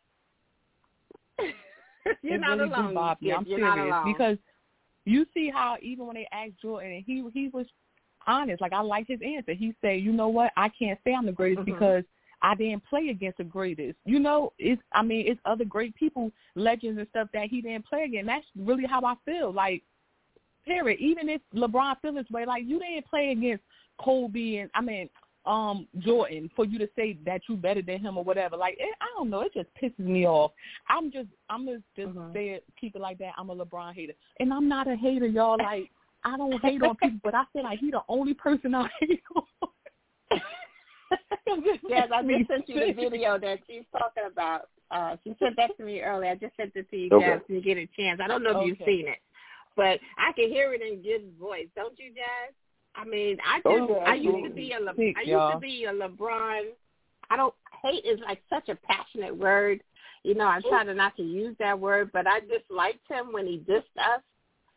[2.22, 2.94] You're it not really alone.
[2.94, 3.32] bother me.
[3.32, 4.38] I'm You're serious because
[5.06, 7.66] you see how even when they asked Jordan, and he he was
[8.28, 8.62] honest.
[8.62, 9.54] Like I like his answer.
[9.54, 10.52] He said, "You know what?
[10.58, 11.74] I can't say I'm the greatest Mhm.
[11.74, 12.04] because
[12.42, 13.98] I didn't play against the greatest.
[14.06, 17.86] You know, it's I mean, it's other great people, legends and stuff that he didn't
[17.86, 18.28] play against.
[18.28, 19.52] That's really how I feel.
[19.52, 19.84] Like,
[20.66, 21.00] period.
[21.00, 23.64] Even if LeBron feels this way, like you didn't play against
[24.00, 25.10] Kobe and I mean,
[25.46, 28.56] um, Jordan for you to say that you better than him or whatever.
[28.56, 29.42] Like, it, I don't know.
[29.42, 30.52] It just pisses me off.
[30.88, 32.34] I'm just, I'm gonna just Mhm.
[32.34, 33.34] say it, keep it like that.
[33.38, 35.58] I'm a LeBron hater, and I'm not a hater, y'all.
[35.58, 35.90] Like,
[36.24, 39.24] I don't hate on people, but I feel like he the only person I hate
[39.36, 39.70] on.
[41.88, 44.70] Yes, I just sent you the video that she's talking about.
[44.92, 46.32] Uh, she sent that to me earlier.
[46.32, 47.26] I just sent it to you Okay.
[47.26, 48.20] guys when you get a chance.
[48.24, 49.20] I don't know if you've seen it,
[49.76, 52.54] but I can hear it in Gibbs' voice, don't you, guys?
[52.96, 55.30] I mean, I just Oh, yeah, I used to be a Le- Sick, I used
[55.30, 55.54] y'all.
[55.54, 56.70] to be a LeBron.
[57.30, 59.82] I don't hate is like such a passionate word.
[60.24, 63.46] You know, I try to not to use that word, but I disliked him when
[63.46, 64.22] he dissed us.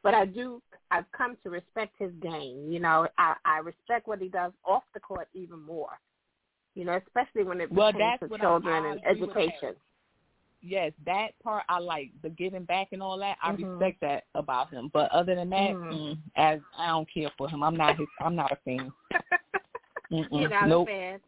[0.03, 0.61] But I do.
[0.91, 2.67] I've come to respect his game.
[2.71, 5.99] You know, I, I respect what he does off the court even more.
[6.75, 9.35] You know, especially when it Well, pertains to what I- children I and agree with
[9.35, 9.41] that.
[9.41, 9.77] education.
[10.63, 13.37] yes, that part I like the giving back and all that.
[13.43, 13.79] I Mhm.
[13.79, 14.89] respect that about him.
[14.93, 15.93] But other than that, Mhm.
[15.93, 17.63] mm, as I don't care for him.
[17.65, 18.09] I'm not his.
[18.21, 18.93] I'm not a fan.
[20.11, 20.41] Mm-mm.
[20.41, 20.89] You're not nope.
[20.89, 21.21] a fan.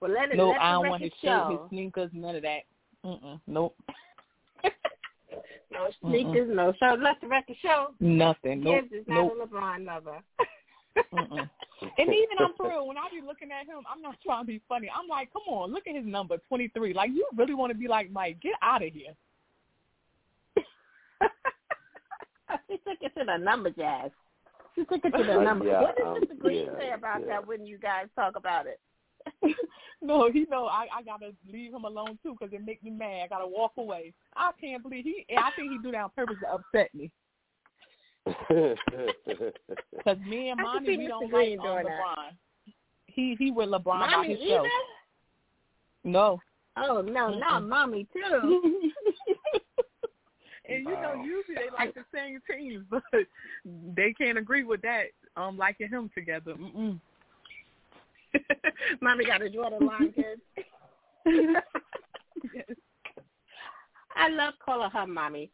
[0.00, 0.52] Well, let it Nope.
[0.52, 2.62] let I don't want his shirt, his sneakers, none of that.
[3.04, 3.40] Mm-mm.
[3.46, 3.76] Nope.
[5.70, 7.00] No sneakers, no shirt.
[7.00, 7.94] Let the record show.
[8.00, 8.62] Nothing.
[8.62, 8.82] Nope.
[8.88, 9.32] Gibbs is not nope.
[9.42, 10.22] a LeBron lover.
[10.96, 11.10] And
[11.98, 14.60] even I'm for real, when I be looking at him, I'm not trying to be
[14.68, 14.88] funny.
[14.94, 16.94] I'm like, come on, look at his number, 23.
[16.94, 18.40] Like, you really want to be like Mike?
[18.40, 19.12] Get out of here.
[22.68, 24.10] she took it to the number, Jazz.
[24.74, 25.66] She took it to the number.
[25.66, 26.38] yeah, what does um, Mr.
[26.38, 27.26] Green yeah, say about yeah.
[27.28, 28.80] that when you guys talk about it?
[30.02, 33.22] no, he know I I gotta leave him alone too because it make me mad.
[33.24, 34.12] I gotta walk away.
[34.36, 35.26] I can't believe he.
[35.36, 37.10] I think he do that on purpose to upset me.
[38.26, 42.00] Because me and mommy, we don't Green like doing that.
[42.00, 42.32] LeBron.
[43.06, 44.66] He he with LeBron by Mommy himself.
[44.66, 44.68] either?
[46.04, 46.40] No.
[46.76, 48.22] Oh no, not mommy too.
[50.68, 53.02] and you know, usually they like the same teams, but
[53.96, 55.06] they can't agree with that.
[55.36, 56.54] Um, liking him together.
[56.54, 56.98] Mm-mm.
[59.00, 60.40] mommy got to draw the line, kids.
[61.26, 62.66] Yes.
[64.16, 65.50] I love calling her mommy.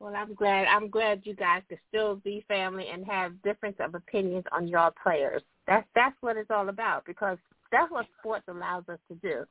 [0.00, 0.66] Well, I'm glad.
[0.68, 4.92] I'm glad you guys can still be family and have difference of opinions on your
[5.02, 5.42] players.
[5.66, 7.38] That's that's what it's all about because
[7.72, 9.44] that's what sports allows us to do.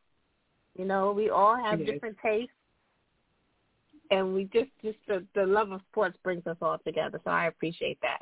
[0.77, 1.88] You know, we all have Yes.
[1.88, 2.53] different tastes,
[4.12, 7.19] and we just just the the love of sports brings us all together.
[7.23, 8.21] So I appreciate that.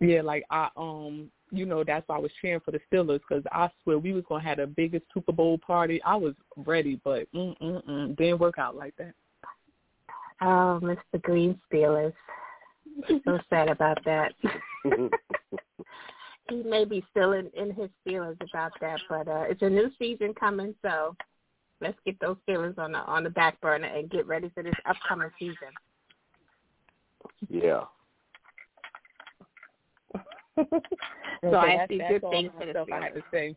[0.00, 3.42] Yeah, like I um, you know, that's why I was cheering for the Steelers because
[3.50, 6.00] I swear we was gonna have the biggest Super Bowl party.
[6.04, 9.14] I was ready, but mm mm mm, didn't work out like that.
[10.40, 11.20] Oh, Mr.
[11.22, 12.12] Green Steelers.
[13.24, 14.32] So sad about that.
[16.48, 19.90] he may be still in, in his feelings about that, but uh it's a new
[19.98, 21.14] season coming, so
[21.80, 24.74] let's get those feelings on the on the back burner and get ready for this
[24.88, 25.56] upcoming season.
[27.48, 27.84] yeah.
[31.40, 33.54] So I see good things for the stuff I have to say.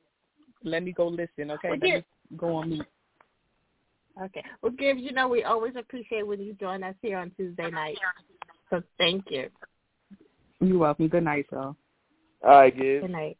[0.64, 1.70] Let me go listen, okay?
[1.70, 2.04] Well, Let me
[2.38, 2.86] go on mute.
[4.22, 4.44] Okay.
[4.62, 7.98] Well, Gibbs, you know we always appreciate when you join us here on Tuesday night.
[8.70, 9.50] So thank you.
[10.60, 11.08] You're welcome.
[11.08, 11.76] Good night, y'all.
[12.44, 13.04] All right, Gibbs.
[13.04, 13.38] Good night.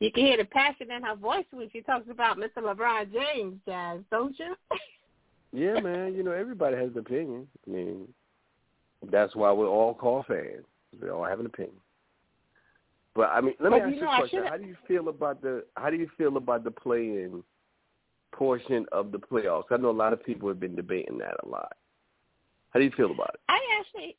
[0.00, 2.58] You can hear the passion in her voice when she talks about Mr.
[2.58, 4.54] LeBron James, Jazz, don't you?
[5.50, 6.14] Yeah, man.
[6.14, 7.48] You know, everybody has an opinion.
[7.66, 8.08] I mean,
[9.10, 10.66] that's why we're all called fans.
[11.00, 11.76] We all have an opinion.
[13.14, 14.44] But I mean, let me But ask you you know, a I question.
[14.46, 17.42] How do you feel about the How do you feel about the play-in
[18.32, 19.64] portion of the playoffs?
[19.70, 21.72] I know a lot of people have been debating that a lot.
[22.70, 23.40] How do you feel about it?
[23.48, 24.16] I actually,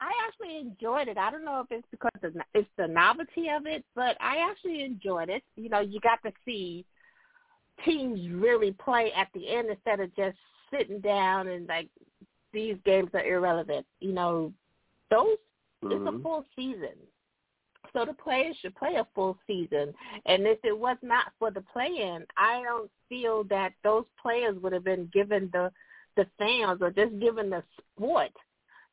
[0.00, 1.18] I actually enjoyed it.
[1.18, 4.82] I don't know if it's because of, it's the novelty of it, but I actually
[4.82, 5.42] enjoyed it.
[5.56, 6.84] You know, you got to see
[7.84, 10.36] teams really play at the end instead of just
[10.70, 11.88] sitting down and like
[12.52, 13.86] these games are irrelevant.
[14.00, 14.52] You know,
[15.10, 15.36] those
[15.84, 16.22] it's a Mhm.
[16.22, 16.94] full season.
[17.92, 19.92] So the players should play a full season.
[20.26, 24.56] And if it was not for the play in, I don't feel that those players
[24.62, 25.70] would have been given the
[26.14, 28.32] the fans or just given the sport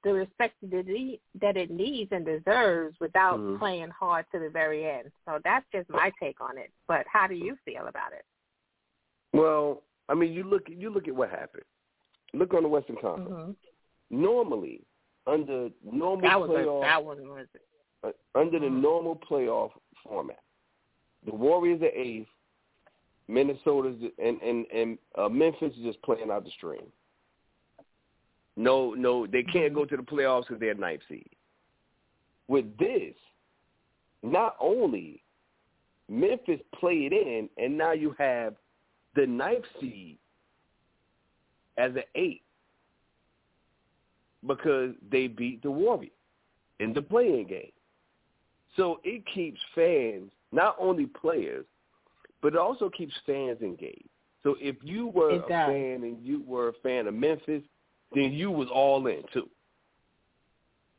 [0.04, 3.60] the respect that it, needs and deserves without Mhm.
[3.60, 5.12] playing hard to the very end.
[5.26, 6.72] So that's just my take on it.
[6.88, 8.26] But how do you feel about it?
[9.34, 11.66] Well, I mean, you look you look at what happened.
[12.34, 13.30] Look on the Western Conference.
[13.30, 14.22] Mm-hmm.
[14.22, 14.86] Normally,
[15.28, 17.48] under normal That was a, that one was
[18.36, 18.82] under the Mhm.
[18.82, 19.72] normal playoff
[20.04, 20.44] format,
[21.26, 22.30] the Warriors are eighth,
[23.28, 26.92] Minnesota's and and and uh, Memphis is just play-in out the stream.
[28.56, 31.30] No, no, they can't go to the playoffs because they're ninth seed.
[32.48, 33.16] With this,
[34.24, 35.24] not only
[36.10, 38.56] Memphis played in, and now you have
[39.16, 40.18] the ninth seed
[41.78, 42.44] as an eight
[44.46, 46.12] because they beat the Warriors
[46.80, 47.72] in the playing game.
[48.80, 51.66] So it keeps fans, not only players,
[52.42, 54.08] but it also keeps fans engaged.
[54.44, 57.62] So if you were a fan and you were a fan of Memphis,
[58.16, 59.50] then you was all in too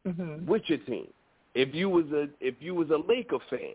[0.06, 0.46] mm-hmm.
[0.46, 1.08] with your team.
[1.54, 3.74] If you was a if you was a Laker fan,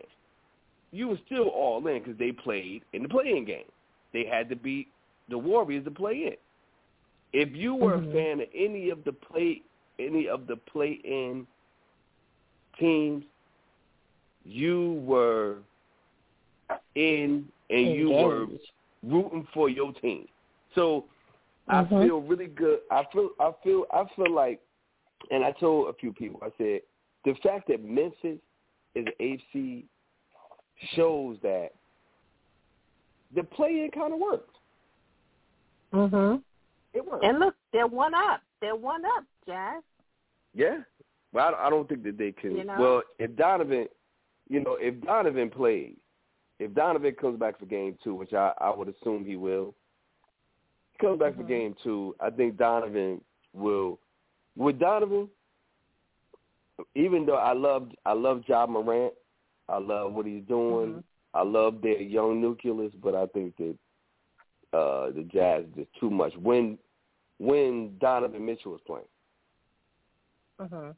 [0.92, 3.70] you was still all in because they played in the play-in game.
[4.12, 4.88] They had to beat
[5.28, 6.36] the Warriors to play in.
[7.32, 8.08] If you were Mhm.
[8.08, 9.62] a fan of any of the play
[9.98, 11.46] any of the play in
[12.78, 13.24] teams,
[14.46, 15.56] you were
[16.94, 18.46] in and you were
[19.02, 20.26] rooting for your team.
[20.74, 21.04] So
[21.68, 22.06] I Mhm.
[22.06, 22.80] feel really good.
[22.90, 24.60] I feel I feel I feel like
[25.30, 26.82] and I told a few people, I said,
[27.24, 28.38] the fact that Memphis
[28.94, 29.84] is an AFC
[30.94, 31.72] shows that
[33.34, 34.56] the play in kind of worked.
[35.92, 36.42] Mhm.
[36.92, 37.24] It works.
[37.24, 38.42] And look, they're one up.
[38.60, 39.82] They're one up, Jazz.
[40.54, 40.82] Yeah.
[41.32, 42.56] Well, I don't, I don't think that they can.
[42.56, 42.76] You know?
[42.78, 43.88] Well, if Donovan,
[44.48, 45.96] you know, if Donovan plays,
[46.58, 49.74] if Donovan comes back for game two, which I, I would assume he will,
[50.92, 51.48] he comes back for Mhm.
[51.48, 53.20] game two, I think Donovan
[53.52, 53.98] will.
[54.56, 55.28] With Donovan,
[56.94, 59.12] even though I love I love Ja Morant,
[59.68, 60.94] I love what he's doing.
[60.94, 61.04] Mhm.
[61.34, 63.76] I love their young nucleus, but I think that
[64.72, 66.34] uh the Jazz is just too much.
[66.36, 66.78] When
[67.38, 69.08] when Donovan Mitchell was playing,
[70.58, 70.90] hmm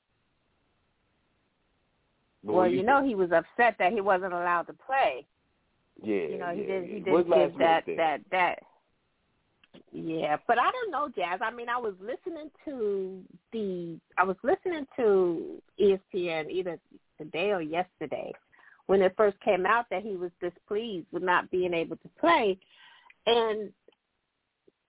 [2.45, 5.27] But Well, when you know he was upset that he wasn't allowed to play.
[6.03, 8.59] yeah, You know, he yeah, did he did give that minute that that
[9.93, 11.41] yeah, but I don't know, Jazz.
[11.43, 13.23] I mean, I was listening to
[13.53, 16.79] the I was listening to ESPN either
[17.17, 18.33] today or yesterday
[18.87, 22.59] when it first came out that he was displeased with not being able to play,
[23.27, 23.71] and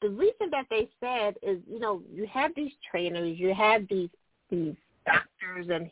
[0.01, 4.09] the reason that they said is, you know, you have these trainers, you have these
[4.49, 5.89] these doctors, and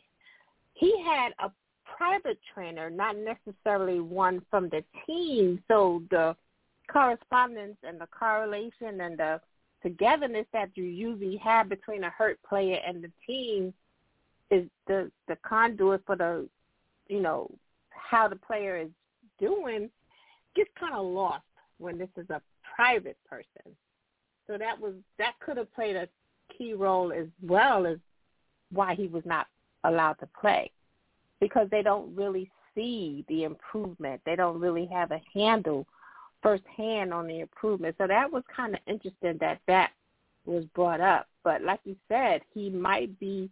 [0.78, 1.50] he had a
[1.96, 5.62] private trainer, not necessarily one from the team.
[5.66, 6.36] So the
[6.90, 9.40] correspondence and the correlation and the
[9.82, 13.74] togetherness that you usually have between a hurt player and the team
[14.50, 16.48] is the the conduit for the
[17.08, 17.50] you know
[17.90, 18.88] how the player is
[19.38, 19.90] doing
[20.56, 21.42] gets kind of lost
[21.78, 22.40] when this is a
[22.74, 23.76] private person.
[24.46, 26.08] So that was that could have played a
[26.56, 27.98] key role as well as
[28.70, 29.46] why he was not
[29.84, 30.70] allowed to play
[31.40, 34.20] because they don't really see the improvement.
[34.24, 35.86] They don't really have a handle
[36.42, 37.96] firsthand on the improvement.
[37.98, 39.90] So that was kind of interesting that that
[40.46, 41.26] was brought up.
[41.44, 43.50] But like you said, he might be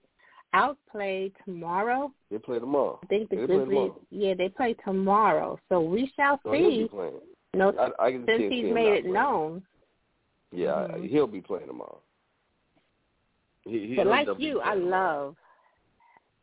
[0.52, 2.12] outplayed tomorrow.
[2.30, 3.00] they play tomorrow.
[3.02, 5.58] I think the They Grizzlies, yeah, they play tomorrow.
[5.68, 6.88] So we shall So see.
[6.90, 7.20] playing.
[7.54, 9.14] No, I, I can since see he's made it playing.
[9.14, 9.62] known.
[10.52, 11.08] Yeah, Mhm.
[11.08, 12.00] he'll be playing tomorrow.
[13.64, 15.36] He, he But like you, I love,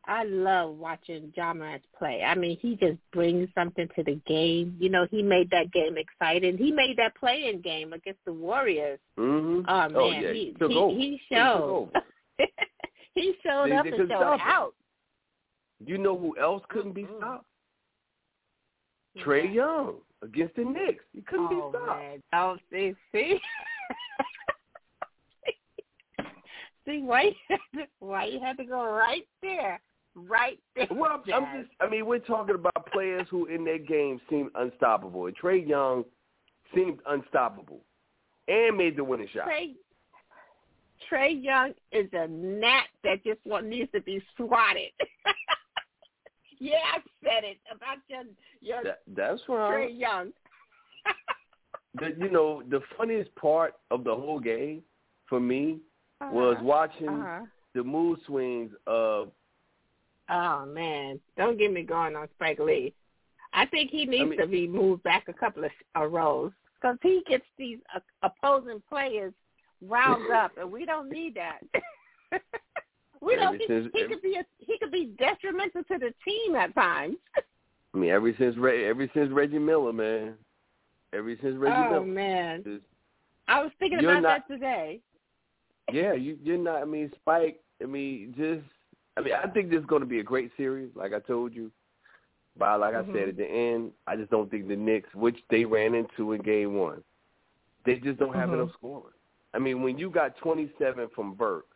[0.06, 2.24] I love watching Ja Morant play.
[2.24, 4.76] I mean, he just brings something to the game.
[4.80, 6.58] You know, he made that game exciting.
[6.58, 9.00] He made that playing game against the Warriors.
[9.18, 9.63] Mhm.
[9.68, 10.34] Oh man, oh, yeah.
[10.34, 10.52] he he, he
[11.30, 11.63] took showed.
[11.63, 11.92] over.
[13.16, 14.74] he showed They- up they and showed out.
[15.86, 17.46] You know who else couldn't be stopped?
[19.20, 21.04] Trae Young against the Knicks.
[21.13, 22.00] He couldn't oh, be stopped.
[22.02, 22.24] Man.
[22.34, 23.39] Oh, see, see,
[26.86, 29.80] see why you had to, why you had to go right there,
[30.15, 30.88] right there.
[30.91, 31.71] Well, I'm just.
[31.80, 35.26] I mean, we're talking about players who in their game seem unstoppable.
[35.28, 36.06] And Trae Young
[36.76, 37.82] seemed unstoppable
[38.47, 39.47] and made the winning shot.
[39.47, 39.76] Trae
[41.12, 44.91] Trae Young is a gnat that just want, needs to be swatted.
[46.60, 48.23] yeah, I said it about your
[48.62, 49.93] your That, that's Trae right.
[49.93, 50.32] Young.
[51.99, 54.82] The, you know, the funniest part of the whole game
[55.30, 55.78] for me
[56.19, 56.63] was Uh-huh.
[56.65, 57.45] watching Uh-huh.
[57.76, 59.32] the mood swings of.
[60.30, 62.94] Oh man, don't get me going on Spike Lee.
[63.54, 66.98] I think he needs mean- to be moved back a couple of uh, rows because
[67.02, 69.34] he gets these uh, opposing players
[69.88, 71.60] round up, and we don't need that.
[73.22, 73.58] we don't.
[73.60, 77.18] He, since- he could be a, he could be detrimental to the team at times.
[77.94, 80.34] I mean, ever since ever since Reggie Miller, man.
[81.14, 81.98] Ever since Reggie oh Miller.
[81.98, 82.82] Oh man,
[83.48, 85.00] I was thinking about not- that today.
[85.92, 86.82] Yeah, you you're not.
[86.82, 87.60] I mean, Spike.
[87.82, 88.64] I mean, just.
[89.15, 91.54] I mean, I think this is going to be a great series, like I told
[91.54, 91.71] you.
[92.58, 93.13] But like I Mhm.
[93.13, 96.41] said at the end, I just don't think the Knicks, which they ran into in
[96.41, 97.04] Game One,
[97.84, 98.54] they just don't have Mhm.
[98.54, 99.13] enough scoring.
[99.54, 101.67] I mean, when you got 27 from Burke,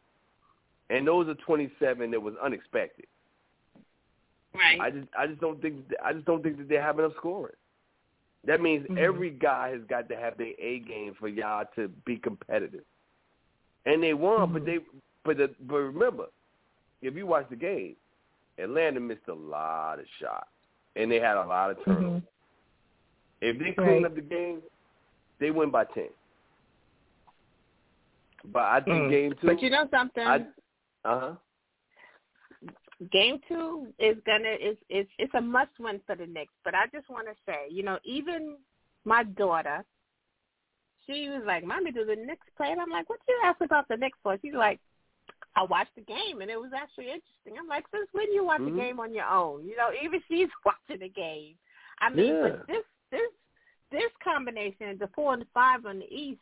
[0.90, 3.08] and those are 27 that was unexpected.
[4.54, 4.80] Right.
[4.80, 7.56] I just I just don't think I just don't think that they have enough scoring.
[8.46, 8.98] That means Mhm.
[8.98, 12.86] every guy has got to have their A game for y'all to be competitive.
[13.86, 14.66] And they won, but Mhm.
[14.66, 14.80] they
[15.24, 16.28] but the, but remember,
[17.02, 17.96] if you watch the game,
[18.58, 20.48] Atlanta missed a lot of shots
[20.96, 22.24] and they had a lot of turnovers.
[23.42, 24.06] If they clean Right.
[24.06, 24.62] up the game,
[25.40, 26.10] they win by ten.
[28.46, 29.10] But I think Mm.
[29.10, 29.48] game two.
[29.48, 30.26] But you know something?
[30.26, 31.36] Uh huh.
[33.12, 36.54] game two is gonna is it's it's a must win for the Knicks.
[36.64, 38.58] But I just want to say, you know, even
[39.06, 39.86] my daughter,
[41.06, 43.88] she was like, "Mommy, do the Knicks play?" And I'm like, "What you ask about
[43.88, 44.80] the Knicks for?" She's like,
[45.58, 48.62] "I watched the game and it was actually interesting." I'm like, "Since when you watch
[48.62, 48.74] Mhm.
[48.74, 51.58] a game on your own?" You know, even she's watching the game.
[52.00, 52.42] I mean, Yeah.
[52.44, 53.32] but this this
[53.92, 56.42] this combination, the four and five on the East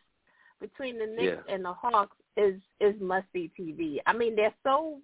[0.60, 1.54] between the Knicks Yeah.
[1.54, 4.02] and the Hawks is is must see TV.
[4.06, 5.00] I mean, they're so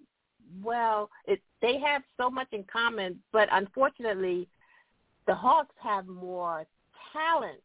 [0.62, 1.10] well.
[1.26, 4.48] It they have so much in common, but unfortunately,
[5.26, 6.66] the Hawks have more
[7.12, 7.62] talent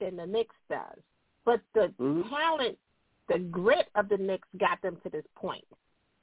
[0.00, 0.98] than the Knicks does.
[1.44, 2.28] But the Mhm.
[2.28, 2.78] talent,
[3.28, 5.64] the grit of the Knicks got them to this point.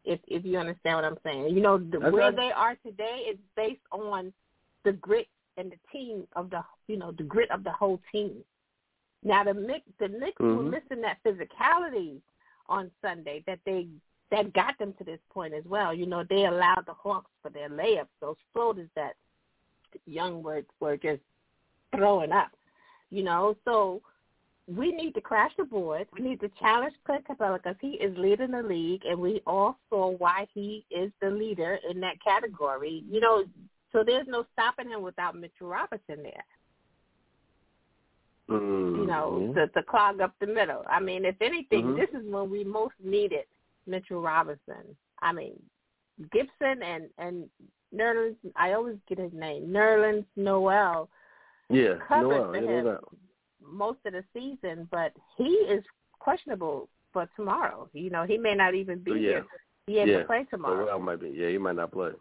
[0.03, 3.38] If if you understand what I'm saying, you know the, where they are today is
[3.56, 4.32] based on
[4.84, 5.28] the grit
[5.58, 8.43] and the team of the you know the grit of the whole team.
[9.24, 10.56] Now the Knicks, the Knicks Mhm.
[10.56, 12.22] were missing that physicality
[12.68, 13.88] on Sunday that they
[14.32, 15.93] that got them to this point as well.
[15.93, 19.16] You know, they allowed the Hawks for their layups, those floaters that
[20.06, 21.22] young were were just
[21.95, 22.51] throwing up.
[23.10, 24.01] You know, so
[24.68, 26.07] we need to crash the board.
[26.13, 29.78] We need to challenge Clint Capela because he is leading the league, and we all
[29.89, 33.03] saw why he is the leader in that category.
[33.09, 33.43] You know,
[33.91, 36.43] so there's no stopping him without Mitchell Robinson there.
[38.49, 39.66] Mm, You know, yeah.
[39.66, 40.84] to, to clog up the middle.
[40.88, 41.97] I mean, if anything, Mhm.
[41.97, 43.45] this is when we most needed
[43.88, 44.95] Mitchell Robinson.
[45.22, 45.61] I mean,
[46.32, 47.49] Gibson and and
[47.93, 48.36] Nerlens.
[48.55, 51.09] I always get his name, Nerlens Noel.
[51.70, 52.55] yeah, covered
[53.74, 54.05] no, for yeah, no him.
[54.05, 54.05] doubt.
[54.05, 55.84] most of the season, but he is
[56.20, 57.89] questionable for tomorrow.
[57.93, 59.18] You know, he may not even be yeah.
[59.18, 59.45] here.
[59.88, 60.18] He able yeah.
[60.20, 60.86] to play tomorrow.
[60.86, 61.30] well, might be.
[61.36, 62.11] Yeah, he might not play.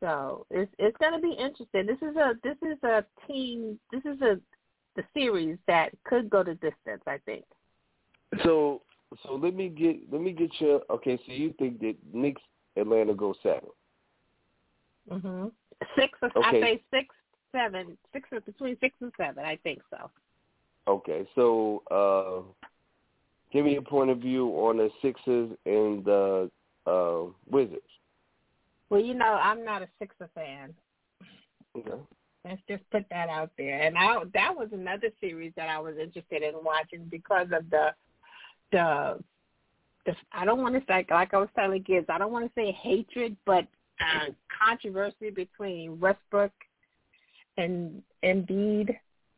[0.00, 1.86] So it's it's going to be interesting.
[1.86, 3.78] This is a this is a team.
[3.90, 4.38] This is a
[4.96, 7.02] the series that could go to distance.
[7.06, 7.44] I think.
[8.42, 8.82] So,
[9.22, 11.18] so let me get let me get your okay.
[11.26, 12.42] So you think that Knicks
[12.76, 13.70] Atlanta go seven?
[15.10, 15.46] hmm
[15.96, 16.18] Six.
[16.22, 17.14] Or, I say six,
[17.54, 19.44] seven, six or between six and seven.
[19.44, 20.10] I think so.
[20.86, 22.66] Okay, so uh,
[23.52, 26.50] give me a point of view on the Sixers and the
[26.86, 27.80] uh, Wizards.
[28.90, 30.74] Well, you know, I'm not a Sixer fan.
[31.76, 32.00] Okay.
[32.44, 33.80] Let's just put that out there.
[33.80, 37.88] And I, that was another series that I was interested in watching because of the
[38.70, 39.18] the
[40.04, 42.52] the I don't want to say like I was telling Gibbs, I don't want to
[42.54, 43.66] say hatred, but
[44.00, 44.32] uh,
[44.66, 46.52] controversy between Westbrook
[47.56, 48.96] and Embiid.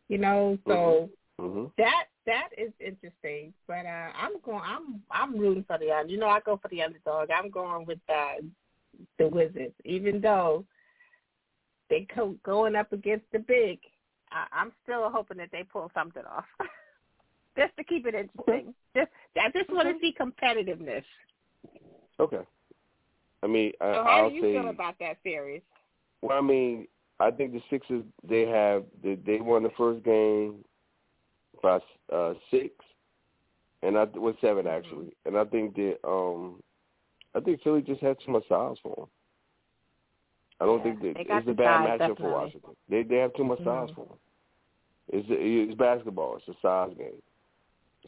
[0.09, 1.11] You know, so
[1.41, 1.73] Mhm.
[1.79, 3.53] that that is interesting.
[3.67, 6.13] But uh I'm going I'm I'm rooting for the under.
[6.13, 7.31] You know, I go for the underdog.
[7.31, 8.41] I'm going with uh,
[9.19, 10.65] the Wizards, even though
[11.91, 13.79] they co- going up against the big.
[14.31, 16.45] I, I'm still hoping that they pull something off,
[17.57, 18.75] just to keep it interesting.
[18.97, 21.05] Just I just want to see competitiveness.
[22.19, 22.41] Okay.
[23.43, 24.53] I mean, I, So how I'll do you say.
[24.55, 25.63] feel about that series?
[26.23, 26.89] Well, I mean,
[27.19, 30.65] I think the Sixers they have they, they won the first game
[31.63, 31.79] by
[32.13, 32.75] uh, six,
[33.83, 34.77] and I was seven Mm-hmm.
[34.77, 36.63] actually, and I think that um,
[37.35, 39.07] I think Philly just had too much size for them.
[40.61, 42.25] I don't Yeah, think that it's a bad size, matchup definitely.
[42.25, 42.77] for Washington.
[42.89, 43.95] They they have too much size Mhm.
[43.95, 44.19] for them.
[45.09, 46.37] It's it's basketball.
[46.37, 47.23] It's a size game.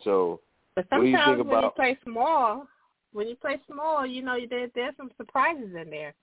[0.02, 0.40] So
[0.74, 2.68] But What do you sometimes think when you play small,
[3.12, 6.14] when you play small, you know there there's some surprises in there.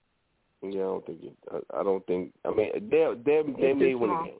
[0.62, 2.34] Yeah, I don't think it, I, I don't think.
[2.46, 4.22] I mean, they they they It's may too win small.
[4.24, 4.40] a game.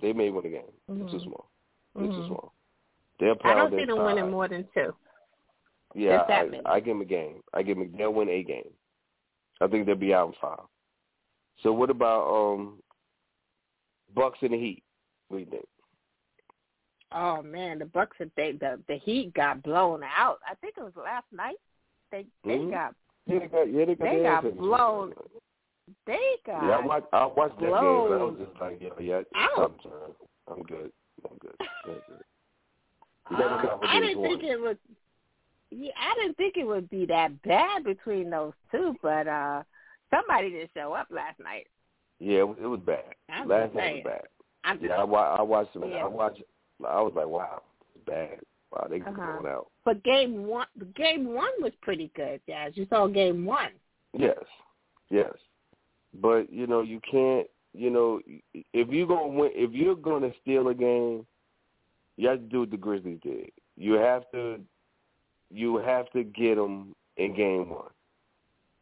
[0.00, 0.62] They may win a game.
[0.88, 1.24] It's too Mhm.
[1.24, 1.50] small.
[1.96, 2.26] It's too Mhm.
[2.26, 2.52] small.
[3.20, 4.94] They'll play I don't see them winning more than two.
[5.94, 6.74] Yeah, that I.
[6.76, 7.42] I give them a game.
[7.52, 7.92] I give them.
[7.96, 8.70] They'll win a game.
[9.60, 10.64] I think they'll be out in five.
[11.62, 12.82] So what about um
[14.14, 14.82] Bucks and the Heat?
[15.28, 15.68] What do you think?
[17.12, 20.40] Oh man, the Bucks they the the Heat got blown out.
[20.48, 21.56] I think it was last night.
[22.10, 22.70] They they Mhm.
[22.70, 22.94] got
[23.26, 23.72] Yeah, they got.
[23.72, 24.04] Yeah, they got.
[24.04, 24.58] They got ass handed to them.
[24.58, 25.14] blown.
[26.06, 27.06] they got Yeah, I watched.
[27.12, 27.70] I watched that game.
[27.70, 29.20] But I blown was just like, yeah, yeah.
[29.56, 29.74] I'm.
[30.50, 30.92] I'm good.
[31.30, 31.54] I'm good.
[31.60, 32.24] I'm good.
[33.30, 34.30] Uh, I didn't one.
[34.30, 34.76] think it was.
[35.70, 39.62] Yeah, I didn't think it would be that bad between those two, but uh
[40.10, 41.66] somebody didn't show up last night.
[42.18, 43.14] Yeah, it was, it was bad.
[43.30, 44.22] I'm Last night was bad.
[44.64, 45.88] I'm Yeah, I, wa- I watched them.
[45.88, 46.04] Yeah.
[46.04, 46.42] I watched.
[46.86, 47.62] I was like, wow,
[48.06, 48.38] bad.
[48.72, 49.12] Wow, they Uh-huh.
[49.40, 49.70] blown out.
[49.84, 50.66] but game one,
[50.96, 52.40] game one was pretty good.
[52.46, 53.72] Yeah, you saw game one.
[54.16, 54.38] Yes,
[55.10, 55.32] yes,
[56.14, 57.46] but you know you can't.
[57.74, 58.20] You know
[58.72, 61.26] if you're gonna win, if you're gonna steal a game,
[62.16, 63.50] you have to do what the Grizzlies did.
[63.76, 64.60] You have to,
[65.50, 67.90] you have to get them in game one,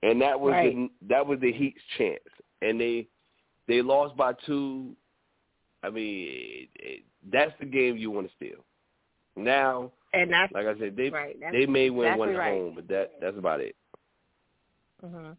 [0.03, 0.74] and that was Right.
[0.74, 2.18] the, that was the Heat's chance,
[2.62, 3.09] and they
[3.68, 4.95] they lost by two.
[5.82, 8.64] I mean, it, it, that's the game you want to steal.
[9.37, 11.37] Now, And that's like I said, they right.
[11.53, 12.61] They may win exactly one at right.
[12.61, 13.76] home, but that that's about it.
[15.01, 15.33] hmm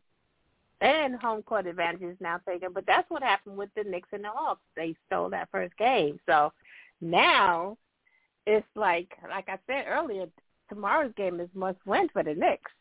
[0.81, 4.23] And home court advantage is now taken, but that's what happened with the Knicks and
[4.23, 4.61] the Hawks.
[4.75, 6.51] They stole that first game, so
[7.01, 7.77] now
[8.45, 10.27] it's like, like I said earlier,
[10.69, 12.71] tomorrow's game is must win for the Knicks.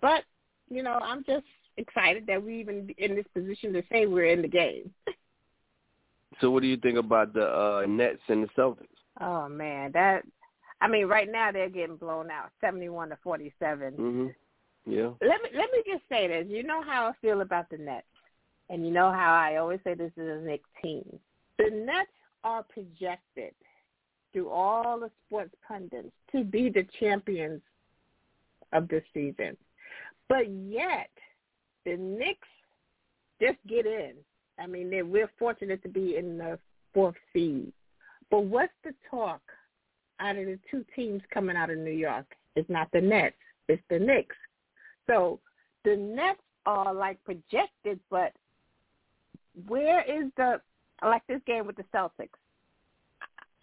[0.00, 0.24] But
[0.70, 1.46] you know, I'm just
[1.76, 4.92] excited that we even in this position to say we're in the game.
[6.40, 8.88] So, what do you think about the uh, Nets and the Celtics?
[9.20, 10.24] Oh man, that
[10.80, 13.94] I mean, right now they're getting blown out, seventy-one to forty-seven.
[13.94, 14.26] hmm
[14.86, 15.10] Yeah.
[15.20, 16.46] Let me let me just say this.
[16.48, 18.06] You know how I feel about the Nets,
[18.70, 21.04] and you know how I always say this is a Knicks team.
[21.58, 22.10] The Nets
[22.42, 23.54] are projected
[24.32, 27.62] through all the sports pundits to be the champions
[28.72, 29.56] of this season,
[30.28, 31.10] but yet
[31.86, 32.48] the Knicks
[33.40, 34.12] just get in.
[34.58, 36.58] I mean, they we're fortunate to be in the
[36.92, 37.72] fourth seed,
[38.30, 39.40] But what's the talk
[40.24, 42.26] out of the two teams coming out of New York?
[42.56, 43.36] It's not the Nets.
[43.68, 44.36] It's the Knicks.
[45.06, 45.40] So
[45.84, 48.32] the Nets are like projected, but
[49.66, 50.60] where is the
[51.02, 52.38] like this game with the Celtics?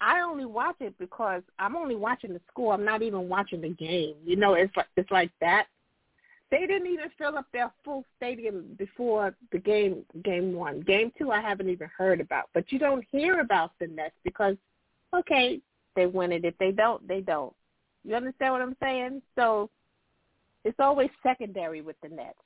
[0.00, 2.74] I only watch it because I'm only watching the score.
[2.74, 4.14] I'm not even watching the game.
[4.24, 5.66] You know, it's like it's like that.
[6.50, 10.80] They didn't even fill up their full stadium before the game game one.
[10.80, 12.50] Game two I haven't even heard about.
[12.52, 14.56] But you don't hear about the Nets because
[15.14, 15.60] okay,
[15.94, 16.44] they win it.
[16.44, 17.54] If they don't, they don't.
[18.04, 19.22] You understand what I'm saying?
[19.36, 19.70] So
[20.64, 22.38] it's always secondary with the Nets.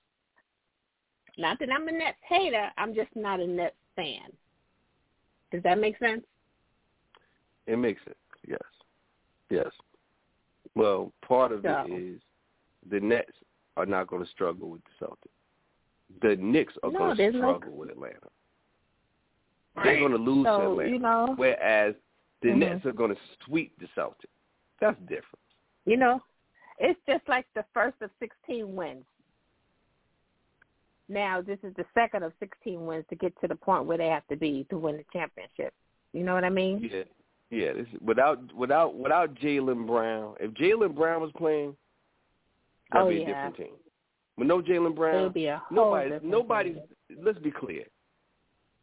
[1.39, 2.71] Not that I'm a Nets hater.
[2.79, 4.33] I'm just not a Nets fan.
[5.53, 6.23] Does that make sense?
[7.67, 8.17] It makes sense.
[8.47, 8.61] Yes.
[9.51, 9.71] Yes.
[10.75, 12.21] Well, part of So- it is
[12.89, 13.33] the Nets
[13.77, 16.21] are not going to struggle with the Celtics.
[16.23, 18.29] The Knicks are No, going to struggle with Atlanta.
[19.83, 20.91] They're going to lose to So Atlanta.
[20.91, 21.95] you know, Whereas
[22.47, 22.59] the Mhm.
[22.59, 24.27] Nets are going to sweep the Celtics.
[24.81, 25.39] That's different.
[25.85, 26.21] you know,
[26.79, 29.05] it's just like the first of 16 wins.
[31.09, 34.09] Now this is the second of 16 wins to get to the point where they
[34.09, 35.73] have to be to win the championship.
[36.13, 36.81] You know what I mean?
[36.93, 37.03] Yeah,
[37.51, 37.73] yeah.
[37.75, 41.77] This, without without without Jaylen Brown, if Jaylen Brown was playing,
[42.91, 43.27] that'd Oh, be a yeah.
[43.27, 43.77] different team.
[44.37, 46.75] With no Jaylen Brown, whole nobody's.
[46.75, 47.19] team.
[47.23, 47.85] Let's be clear.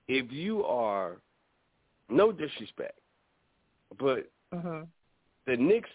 [0.08, 1.18] If you are,
[2.10, 2.98] no disrespect,
[3.98, 4.88] but Mhm.
[5.46, 5.90] the Knicks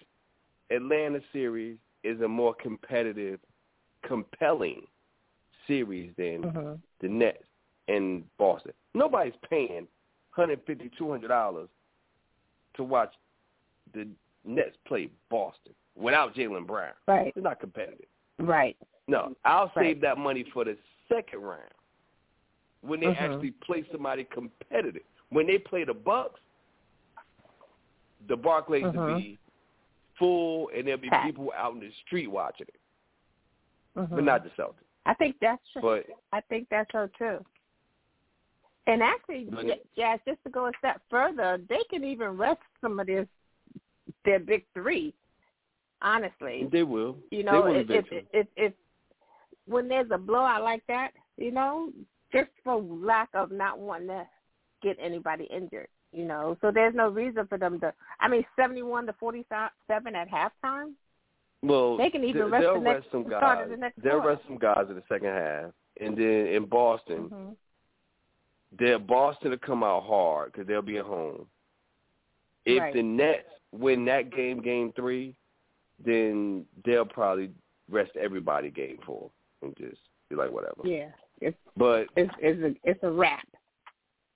[0.70, 3.40] Atlanta series is a more competitive,
[4.02, 4.86] compelling
[5.66, 6.82] series than Mhm.
[7.00, 7.44] the Nets
[7.88, 8.72] and Boston.
[8.94, 9.88] Nobody's paying
[10.30, 11.68] hundred fifty, two hundred dollars
[12.74, 13.14] to watch
[13.92, 14.08] the
[14.44, 16.94] Nets play Boston without Jaylen Brown.
[17.06, 17.32] Right.
[17.34, 18.08] It's not competitive.
[18.38, 18.76] Right.
[19.08, 19.86] No, I'll Right.
[19.86, 20.78] save that money for the
[21.08, 21.74] second round
[22.82, 23.16] when they Mhm.
[23.16, 25.02] actually play somebody competitive.
[25.30, 26.40] When they play the Bucks,
[28.26, 29.16] the Barclays will Mhm.
[29.16, 29.38] be
[30.18, 32.80] full, and there'll be people out in the street watching it,
[33.94, 34.84] but not the Celtics.
[35.06, 35.82] I think that's true.
[35.82, 37.44] But I think that's so true.
[38.86, 39.48] And actually,
[39.96, 43.26] Jazz, just to go a step further, they can even rest some of their
[44.24, 45.14] their big three.
[46.00, 47.18] Honestly, they will.
[47.30, 48.72] you know, will if, if if if
[49.66, 51.92] when there's a blowout like that, you know,
[52.32, 54.26] just for lack of not wanting to
[54.82, 57.92] get anybody injured, you know, so there's no reason for them to.
[58.20, 60.92] I mean, seventy-one to forty-seven at halftime.
[61.62, 63.68] Well, They can even rest they'll the next- rest some guys.
[63.68, 64.28] the next they'll quarter.
[64.28, 67.56] rest some guys in the second half, and then in Boston, Mhm.
[68.78, 71.46] they're Boston to come out hard because they'll be at home.
[72.64, 72.94] If Right.
[72.94, 75.34] the Nets win that game, game three,
[75.98, 77.52] then they'll probably
[77.88, 79.30] rest everybody game four
[79.62, 80.82] and just be like whatever.
[80.84, 83.46] Yeah, it's But it's it's a it's a wrap.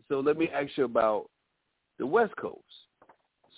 [0.09, 1.31] so let me ask you about
[1.99, 2.59] the West Coast.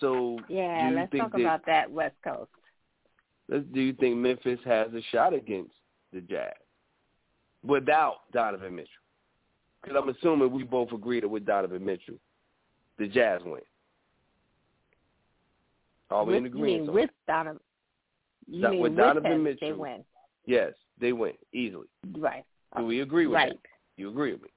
[0.00, 2.50] So Yeah, do you let's talk that, about that West Coast.
[3.48, 5.74] let's- Do you think Memphis has a shot against
[6.12, 6.52] the Jazz
[7.62, 8.90] without Donovan Mitchell?
[9.82, 12.18] Because I'm assuming we both agree that with Donovan Mitchell,
[12.98, 13.60] the Jazz win.
[16.10, 16.84] Are we with, in you agreement?
[16.86, 17.32] mean with that?
[17.44, 17.60] Donovan?
[18.46, 19.68] You That- mean with with Donovan him, Mitchell.
[19.68, 20.04] they win,
[20.46, 21.88] Yes, they win easily.
[22.18, 22.44] right?
[22.76, 23.52] Do we agree with right.
[23.52, 23.68] that?
[23.96, 24.48] You agree with me?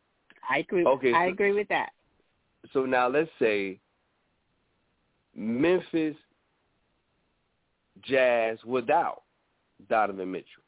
[0.50, 0.86] I agree.
[0.86, 1.92] Okay, I so- agree with that.
[2.74, 3.80] So now let's say
[5.36, 6.16] Memphis
[8.04, 9.24] Jazz without
[9.90, 10.64] Donovan Mitchell.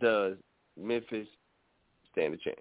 [0.00, 0.36] Does
[0.78, 1.26] Memphis
[2.12, 2.60] stand a chance?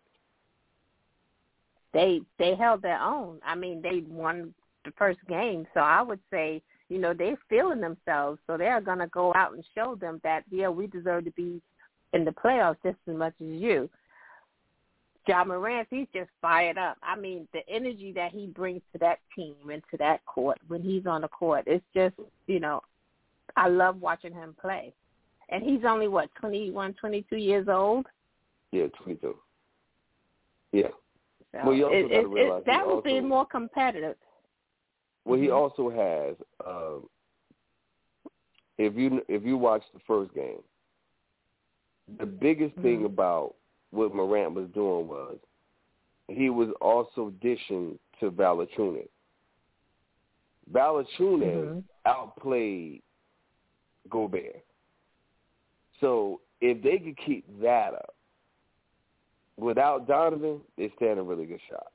[1.94, 3.40] They they held their own.
[3.46, 4.54] I mean, they won
[4.86, 9.08] the first game, so I would say you know they're feeling themselves, so they're gonna
[9.08, 11.62] go out and show them that yeah we deserve to be
[12.14, 13.90] in the playoffs just as much as you.
[15.28, 16.98] Ja Morant, he's just fired up.
[17.04, 20.82] I mean, the energy that he brings to that team and to that court when
[20.82, 22.16] he's on the court, it's just,
[22.48, 22.82] you know,
[23.56, 24.94] I love watching him play.
[25.50, 28.06] And he's only, what, twenty one, twenty two years old?
[28.72, 29.36] Yeah, twenty-two.
[30.72, 30.90] Yeah.
[31.52, 34.16] So Well, you also it, it, it, realize he that would be more competitive.
[35.26, 35.56] Well, he Mhm.
[35.56, 36.36] also has.
[36.66, 37.10] Um,
[38.78, 40.64] if you if you watch the first game,
[42.20, 43.06] the biggest thing Mhm.
[43.06, 43.56] about
[43.92, 45.38] what Morant was doing was
[46.28, 49.08] he was also dishing to Valanciunas.
[50.72, 51.84] Valanciunas Mhm.
[52.06, 53.02] outplayed
[54.10, 54.64] Gobert.
[56.00, 58.16] So if they could keep that up
[59.58, 61.92] without Donovan, they stand a really good shot.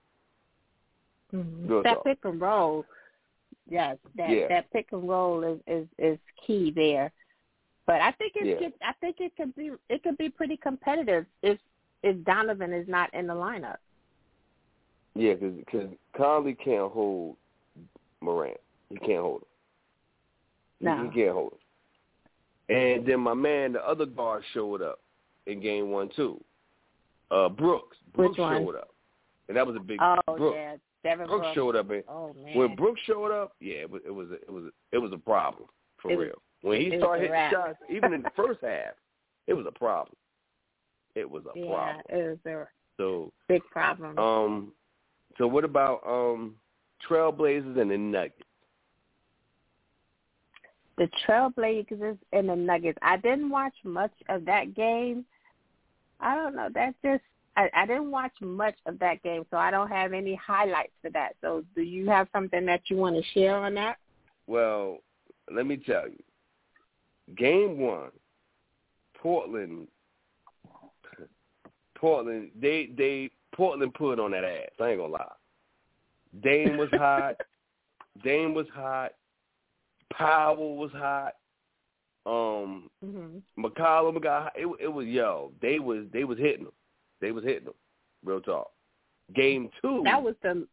[1.33, 1.69] Mhm.
[1.69, 2.05] Real That talk.
[2.05, 2.85] pick and roll,
[3.69, 4.49] yes, that Yeah.
[4.49, 7.13] that pick and roll is, is is key there.
[7.87, 8.59] But I think it Yeah.
[8.59, 11.59] could I think it could be it could be pretty competitive if
[12.05, 13.77] if Donovan is not in the lineup.
[15.17, 17.37] Yeah, because Conley can't hold
[18.21, 18.59] Morant.
[18.91, 19.47] He can't hold him.
[20.81, 21.11] No.
[21.11, 22.77] He can't hold him.
[22.77, 25.01] And then my man, the other guard, showed up
[25.47, 26.43] in game one too.
[27.31, 27.97] Uh, Brooks.
[28.15, 28.91] Brooks showed up,
[29.49, 29.99] and that was a big.
[30.01, 30.57] Oh Brooks.
[30.57, 31.55] yeah, Devin Brooks Brooks.
[31.55, 32.57] showed up, and Oh man.
[32.57, 35.13] when Brooks showed up, yeah, it was it was a, it was a, it was
[35.13, 35.69] a problem
[36.01, 36.39] for It was- real.
[36.63, 38.95] When he started hitting shots, even in the first half,
[39.47, 40.17] it was a problem.
[41.15, 42.03] It was a yeah, problem.
[42.09, 44.19] it was a So, big problem.
[44.19, 44.73] um,
[45.39, 46.55] so what about um,
[47.09, 48.43] Trailblazers and the Nuggets?
[50.97, 52.99] the Trailblazers and the Nuggets.
[53.03, 55.25] I didn't watch much of that game.
[56.21, 56.69] I don't know.
[56.73, 57.23] That's just
[57.57, 61.11] I, I didn't watch much of that game, so I don't have any highlights for
[61.11, 61.35] that.
[61.41, 63.97] So, do you have something that you want to share on that?
[64.47, 64.99] Well,
[65.53, 66.23] let me tell you.
[67.37, 68.11] Game one,
[69.17, 69.89] Portland
[72.05, 74.69] Portland they they Portland put on that ass.
[74.79, 75.33] I ain't gonna lie.
[76.43, 77.37] Dame was hot.
[78.25, 79.13] Dame was hot.
[80.13, 81.33] Powell was hot.
[82.27, 83.65] Um Mm-hmm.
[83.65, 84.53] McCollum got hot.
[84.55, 85.53] It, it was yo.
[85.63, 86.75] They was they was hitting them.
[87.23, 87.75] They was hitting them.
[88.23, 88.71] Real talk.
[89.35, 90.03] Game two.
[90.05, 90.69] That was the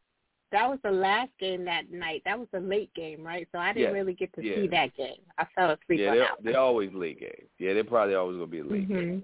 [0.52, 2.24] that was the last game that night.
[2.26, 3.48] That was the late game, right?
[3.54, 4.56] So I didn't Yeah, really get to yeah.
[4.56, 5.22] see that game.
[5.38, 7.48] I fell asleep yeah, they always late games.
[7.58, 9.24] Yeah, they're probably always gonna be a late game.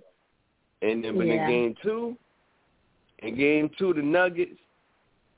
[0.82, 1.34] And then but Yeah.
[1.34, 2.18] in game two,
[3.20, 4.60] in game two, the Nuggets,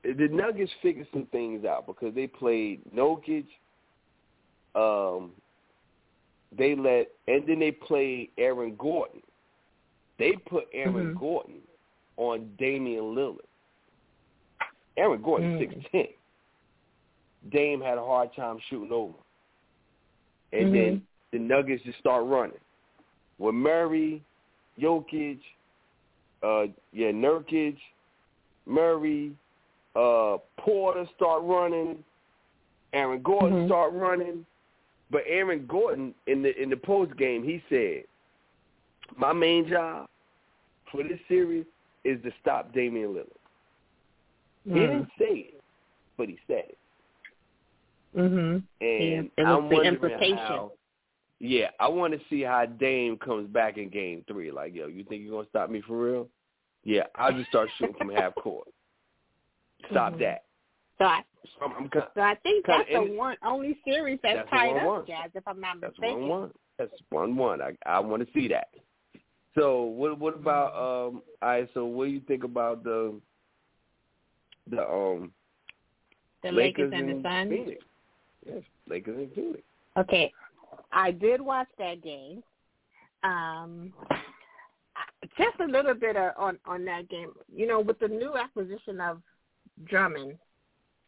[0.04, 3.46] the Nuggets figured some things out because they played Jokic.
[4.76, 5.34] Um,
[6.52, 9.22] they let, and then they played Aaron Gordon.
[10.18, 11.20] They put Aaron Mhm.
[11.20, 11.62] Gordon
[12.18, 13.46] on Damian Lillard.
[14.98, 15.60] Aaron Gordon Mm.
[15.60, 16.08] six ten.
[17.50, 19.18] Dame had a hard time shooting over,
[20.52, 21.02] and then Mhm.
[21.32, 22.60] the Nuggets just start running
[23.38, 24.22] with Murray,
[24.80, 25.40] Jokic,
[26.44, 27.78] uh, yeah, Nurkic,
[28.66, 29.32] Murray,
[29.96, 32.04] uh, Porter start running,
[32.94, 33.68] Aaron Gordon Mhm.
[33.68, 34.46] start running,
[35.10, 38.06] but Aaron Gordon in the in the post game he said,
[39.16, 40.08] "My main job
[40.92, 41.66] for this series
[42.04, 43.28] is to stop Damian Lillard."
[44.66, 44.74] He Mm.
[44.76, 45.62] didn't say it,
[46.18, 46.78] but he said it.
[48.16, 48.64] Mhm.
[48.82, 50.38] And Yeah, it was I'm the wondering implication.
[50.38, 50.72] how.
[51.40, 54.52] Yeah, I want to see how Dame comes back in Game Three.
[54.52, 56.28] Like, yo, you think you're gonna stop me for real?
[56.84, 58.68] Yeah, I'll just start shooting from half court.
[59.92, 60.20] Stop Mhm.
[60.20, 60.44] that.
[60.98, 61.24] So I
[61.62, 65.08] I'm, I'm, kind- so I think that's the one only series that's, That's tied up,
[65.08, 66.28] Jazz, if I'm not that's mistaken.
[66.28, 66.52] one one.
[66.78, 67.62] That's one one.
[67.62, 68.68] I I want to see that.
[69.56, 71.22] So what what about um?
[71.42, 71.70] All right.
[71.74, 73.20] So what do you think about the
[74.70, 75.32] the um
[76.44, 77.50] The Lakers, Lakers, and the Suns.
[77.50, 77.84] Phoenix?
[78.46, 79.64] Yes, Lakers and Phoenix.
[79.98, 80.32] Okay,
[80.92, 82.44] I did watch that game.
[83.24, 83.94] Um,
[85.38, 87.32] just a little bit on on that game.
[87.54, 89.22] You know, with the new acquisition of
[89.86, 90.38] Drummond,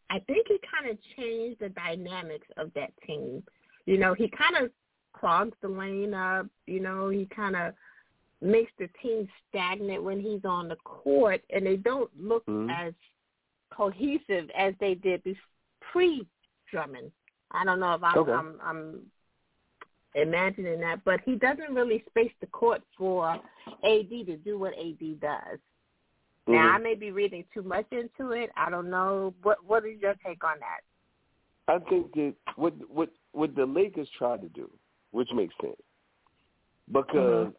[0.09, 3.43] I think he kind of changed the dynamics of that team.
[3.86, 4.71] You know, he kind of
[5.13, 6.47] clogs the lane up.
[6.67, 7.73] You know, he kind of
[8.41, 12.71] makes the team stagnant when he's on the court, and they don't look Mhm.
[12.71, 12.93] as
[13.71, 15.23] cohesive as they did
[15.79, 16.27] pre
[16.69, 17.11] Drummond.
[17.51, 18.32] I don't know if I'm, Okay.
[18.32, 19.11] I'm I'm
[20.16, 23.39] imagining that, but he doesn't really space the court for
[23.84, 25.59] AD to do what AD does.
[26.47, 26.74] Now Mhm.
[26.74, 28.51] I may be reading too much into it.
[28.55, 29.34] I don't know.
[29.43, 30.82] What What is your take on that?
[31.68, 34.70] I think that what what what the Lakers tried to do,
[35.12, 35.82] which makes sense,
[36.91, 37.53] because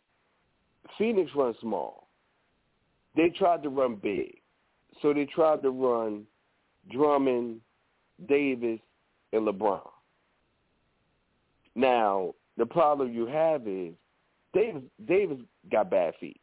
[0.99, 2.09] Phoenix runs small.
[3.15, 4.43] They tried to run big,
[5.01, 6.27] so they tried to run
[6.91, 7.63] Drummond,
[8.27, 8.81] Davis,
[9.33, 9.89] and LeBron.
[11.75, 13.93] Now the problem you have is
[14.53, 15.39] Davis Davis
[15.71, 16.41] got bad feet.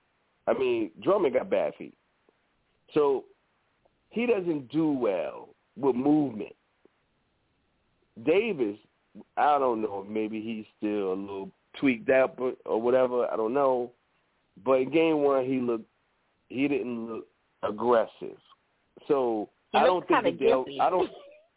[0.48, 1.96] I mean Drummond got bad feet,
[2.94, 3.26] so
[4.10, 6.56] he doesn't do well with movement.
[8.26, 8.78] Davis,
[9.38, 10.06] I don't know.
[10.08, 13.32] Maybe he's still a little tweaked out or whatever.
[13.32, 13.92] I don't know.
[14.66, 15.86] But in game one, he looked.
[16.50, 17.28] He didn't look
[17.64, 18.38] aggressive.
[19.08, 20.66] So I don't think that they'll.
[20.82, 21.10] I don't.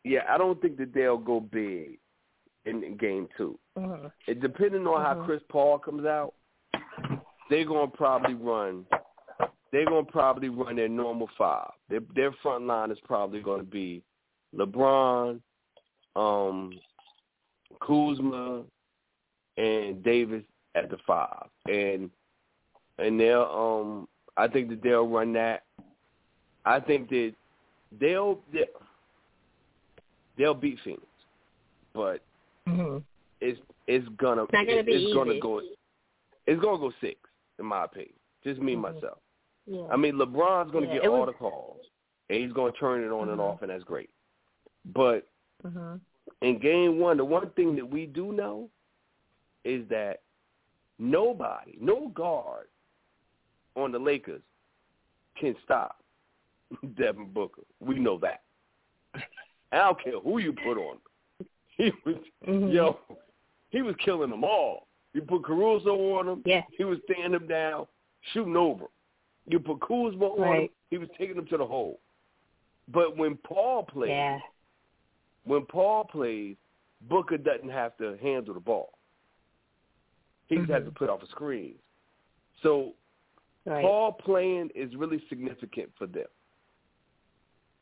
[0.04, 1.98] Yeah, I don't think that they'll go big
[2.64, 3.58] in, game two.
[3.76, 4.06] Mm-hmm.
[4.26, 5.24] It, depending on how Mhm.
[5.26, 6.34] Chris Paul comes out,
[7.50, 8.86] they're gonna probably run.
[9.72, 11.72] They're gonna probably run their normal five.
[11.88, 14.02] Their their front line is probably gonna be
[14.54, 15.40] LeBron,
[16.14, 16.78] um,
[17.80, 18.64] Kuzma,
[19.56, 20.44] and Davis
[20.74, 22.10] at the five, and
[22.98, 24.08] and they'll um.
[24.36, 25.64] I think that they'll run that.
[26.64, 27.34] I think that
[28.00, 28.64] they'll they'll,
[30.38, 31.02] they'll beat Phoenix,
[31.92, 32.22] but
[32.68, 32.98] Mm-hmm.
[33.40, 35.60] it's it's gonna It's gonna it- it's gonna go
[36.46, 37.18] it's gonna go six
[37.58, 38.14] in my opinion.
[38.44, 38.80] Just me Mhm.
[38.94, 39.18] myself.
[39.66, 39.86] Yeah.
[39.90, 41.80] I mean LeBron's gonna Yeah, get all was- the calls
[42.30, 43.42] and he's gonna turn it on and Mhm.
[43.44, 44.10] off and that's great.
[44.86, 45.28] But
[45.64, 45.96] mm-hmm.
[46.42, 48.68] in game one, the one thing that we do know
[49.64, 50.22] is that
[50.98, 52.68] nobody, no guard
[53.76, 54.42] on the Lakers
[55.36, 56.02] can stop
[56.96, 57.62] Devin Booker.
[57.80, 58.42] We know that.
[59.72, 60.98] I don't care who you put on.
[61.82, 62.16] He was
[62.46, 62.72] Mhm.
[62.72, 62.98] yo,
[63.70, 64.86] he was killing them all.
[65.14, 66.64] You put Caruso on him, Yeah.
[66.76, 67.86] he was standing him down,
[68.32, 68.86] shooting over.
[69.46, 72.00] You put Kuzma on him, he was taking him to the hole.
[72.88, 74.40] But when Paul plays, Yeah.
[75.44, 76.56] when Paul plays,
[77.02, 78.96] Booker doesn't have to handle the ball.
[80.48, 81.74] He just has to put off a screen.
[82.62, 82.94] So
[83.64, 83.82] Right.
[83.84, 86.28] Paul playing is really significant for them.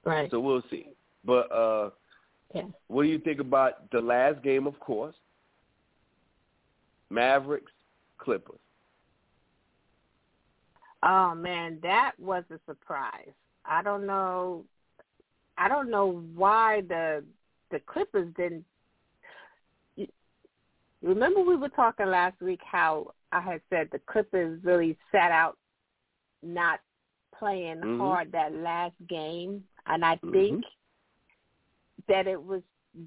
[0.05, 0.31] right.
[0.31, 0.89] So we'll see.
[1.25, 1.91] But uh
[2.55, 2.63] yeah.
[2.89, 5.15] what do you think about the last game, of course?
[7.11, 7.73] Mavericks,
[8.19, 8.59] Clippers.
[11.03, 13.33] Oh man, that was a surprise.
[13.65, 14.65] I don't know.
[15.57, 17.25] I don't know why the
[17.71, 18.65] the Clippers didn't.
[21.03, 25.57] Remember, we were talking last week how I had said the Clippers really sat out,
[26.43, 26.81] not
[27.39, 27.99] playing Mhm.
[27.99, 30.33] hard that last game, and I Mhm.
[30.33, 30.65] think
[32.11, 32.61] that it was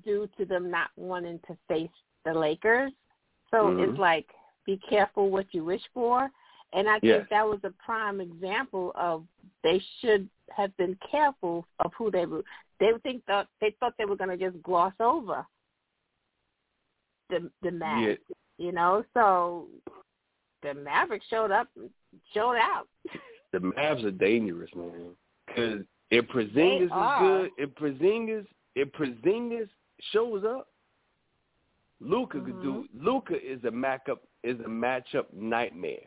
[0.03, 1.89] due to them not wanting to face
[2.25, 2.91] the Lakers.
[3.51, 3.89] So Mhm.
[3.89, 4.33] it's like
[4.65, 6.31] be careful what you wish for.
[6.71, 7.29] And I think Yes.
[7.29, 9.27] that was a prime example of
[9.61, 12.43] they should have been careful of who they were.
[12.79, 15.45] They think that they thought they were going to just gloss over
[17.29, 18.17] the the Mavs,
[18.57, 19.03] you know.
[19.13, 19.67] So
[20.61, 21.67] the Mavericks showed up,
[22.33, 22.87] showed out.
[23.51, 25.15] The Mavs are dangerous, man.
[25.45, 27.19] Because if Porzingis They is are.
[27.19, 29.69] good, if Porzingis, if Porzingis
[30.11, 30.67] shows up,
[31.99, 32.85] Luka could do.
[32.95, 33.05] Mm-hmm.
[33.05, 36.01] Luka is a matchup is a matchup nightmare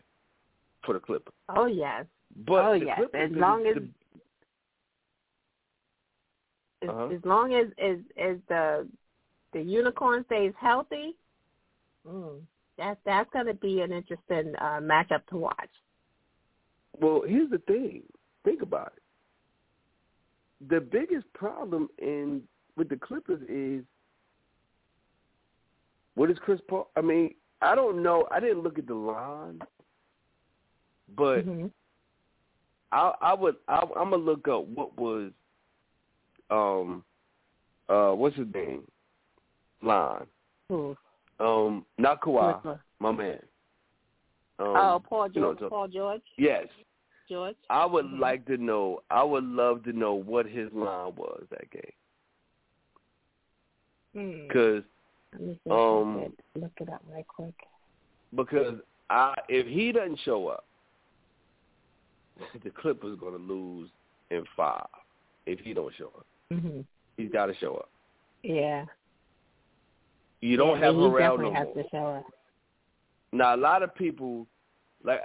[0.85, 1.33] for the Clippers.
[1.49, 2.05] Oh yes,
[2.45, 2.97] But Oh, yes.
[2.99, 3.77] Clippers, As long the- as-
[6.83, 7.09] as, Uh-huh.
[7.09, 8.89] as long as as as the
[9.53, 11.17] the unicorn stays healthy,
[12.07, 12.41] mm,
[12.77, 15.71] that that's going to be an interesting uh, matchup to watch.
[17.01, 18.03] Well, here's the thing.
[18.45, 19.03] Think about it.
[20.69, 22.43] The biggest problem in
[22.77, 23.85] with the Clippers is
[26.15, 26.89] what is Chris Paul?
[26.97, 28.27] I mean, I don't know.
[28.31, 29.61] I didn't look at the line,
[31.15, 31.71] but Mhm.
[32.93, 33.57] I, I would.
[33.69, 35.33] I, I'm gonna look up what was,
[36.51, 37.05] um,
[37.89, 38.87] uh, what's his name?
[39.83, 40.27] Line.
[41.39, 43.43] Um, not Kawhi, my man.
[44.59, 45.59] Um, oh, Paul you know, George.
[45.61, 46.23] so- Paul George.
[46.39, 46.67] Yes,
[47.29, 47.57] George.
[47.69, 48.21] I would Mhm.
[48.21, 49.03] like to know.
[49.11, 51.93] I would love to know what his line was that game.
[54.17, 54.83] Because
[55.39, 57.55] me see if um, look it up right quick.
[58.35, 58.77] because
[59.11, 60.65] I if he doesn't show up,
[62.65, 63.91] the Clippers going to lose
[64.31, 64.87] in five.
[65.47, 66.81] If he don't show up, hmm
[67.17, 67.91] he's got to show up.
[68.43, 68.85] Yeah.
[70.41, 71.75] You don't yeah, have definitely no has more.
[71.75, 72.25] to show up.
[73.33, 74.47] Now a lot of people,
[75.05, 75.21] like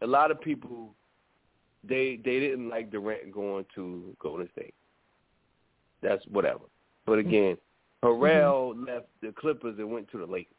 [0.00, 0.94] a lot of people,
[1.82, 4.74] they they didn't like Durant going to Golden State.
[6.02, 6.64] That's whatever.
[7.06, 7.56] But again,
[8.02, 10.54] Harrell left the Clippers and went to the Lakers.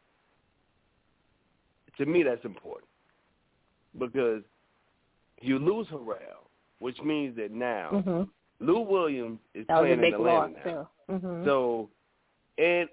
[1.97, 2.89] To me, that's important
[3.99, 4.41] because
[5.41, 6.47] you lose Harrell,
[6.79, 8.23] which means that now hmm
[8.65, 11.17] Lou Williams is That was a playing big in loss Atlanta now.
[11.19, 11.27] too.
[11.27, 11.89] hmm So,
[12.57, 12.89] and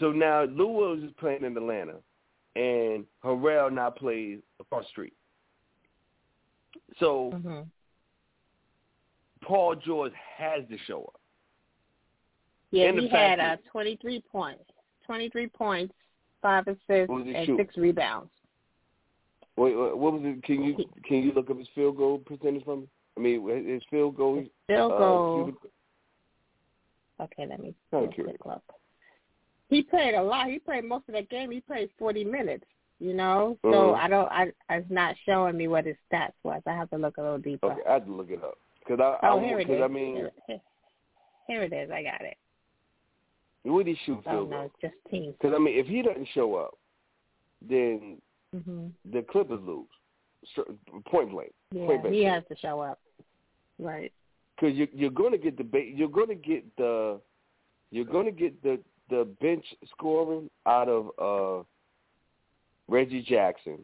[0.00, 1.96] so now Lou Williams is playing in Atlanta,
[2.56, 5.14] and Harrell now plays across the street.
[6.98, 7.60] So hmm
[9.42, 11.20] Paul George has to show up.
[12.72, 14.64] Yeah, And he had uh, 23 points,
[15.06, 15.94] 23 points,
[16.40, 17.58] five assists, What was he and shoot?
[17.58, 18.30] six rebounds.
[19.56, 20.42] Wait, what was it?
[20.42, 22.86] Can you can you look up his field goal percentage for me?
[23.18, 24.38] I mean, his field goal.
[24.38, 25.52] His field uh, goal.
[27.20, 28.14] Okay, let me look
[28.48, 28.64] up.
[29.68, 30.48] He played a lot.
[30.48, 31.50] He played most of that game.
[31.50, 32.64] He played 40 minutes.
[32.98, 33.98] You know, so Mhm.
[33.98, 34.30] I don't.
[34.30, 36.62] I it's not showing me what his stats was.
[36.66, 37.66] I have to look a little deeper.
[37.72, 39.82] Okay, I had to look it up because I, Oh, I here it is.
[39.82, 40.30] I mean,
[41.48, 41.90] here it is.
[41.90, 42.36] I got it.
[43.64, 44.64] What did he shoot Oh field no, goal?
[44.66, 45.34] it's just teams.
[45.40, 46.74] Because I mean, if he doesn't show up,
[47.68, 48.18] then
[48.64, 49.86] hmm the Clippers lose,
[51.06, 51.52] point blank.
[51.72, 52.14] Yeah, Point blank.
[52.14, 52.98] he has to show up.
[53.78, 54.12] Right.
[54.56, 57.20] because you, you're going to get the you're going to get the
[57.90, 58.78] you're going to get the
[59.10, 61.64] the bench scoring out of uh
[62.88, 63.78] Reggie Jackson.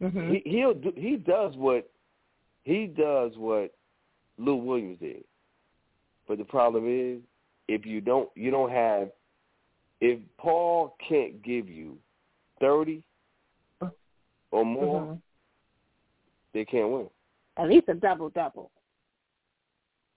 [0.00, 1.88] hmm He he'll do, he does what
[2.64, 3.72] he does what
[4.38, 5.24] Lou Williams did.
[6.28, 7.20] But the problem is
[7.70, 9.10] if you don't you don't have
[10.00, 11.96] if Paul can't give you
[12.60, 13.02] 30
[14.50, 15.14] or more, hmm
[16.52, 17.08] they can't win.
[17.56, 18.72] At least a double double.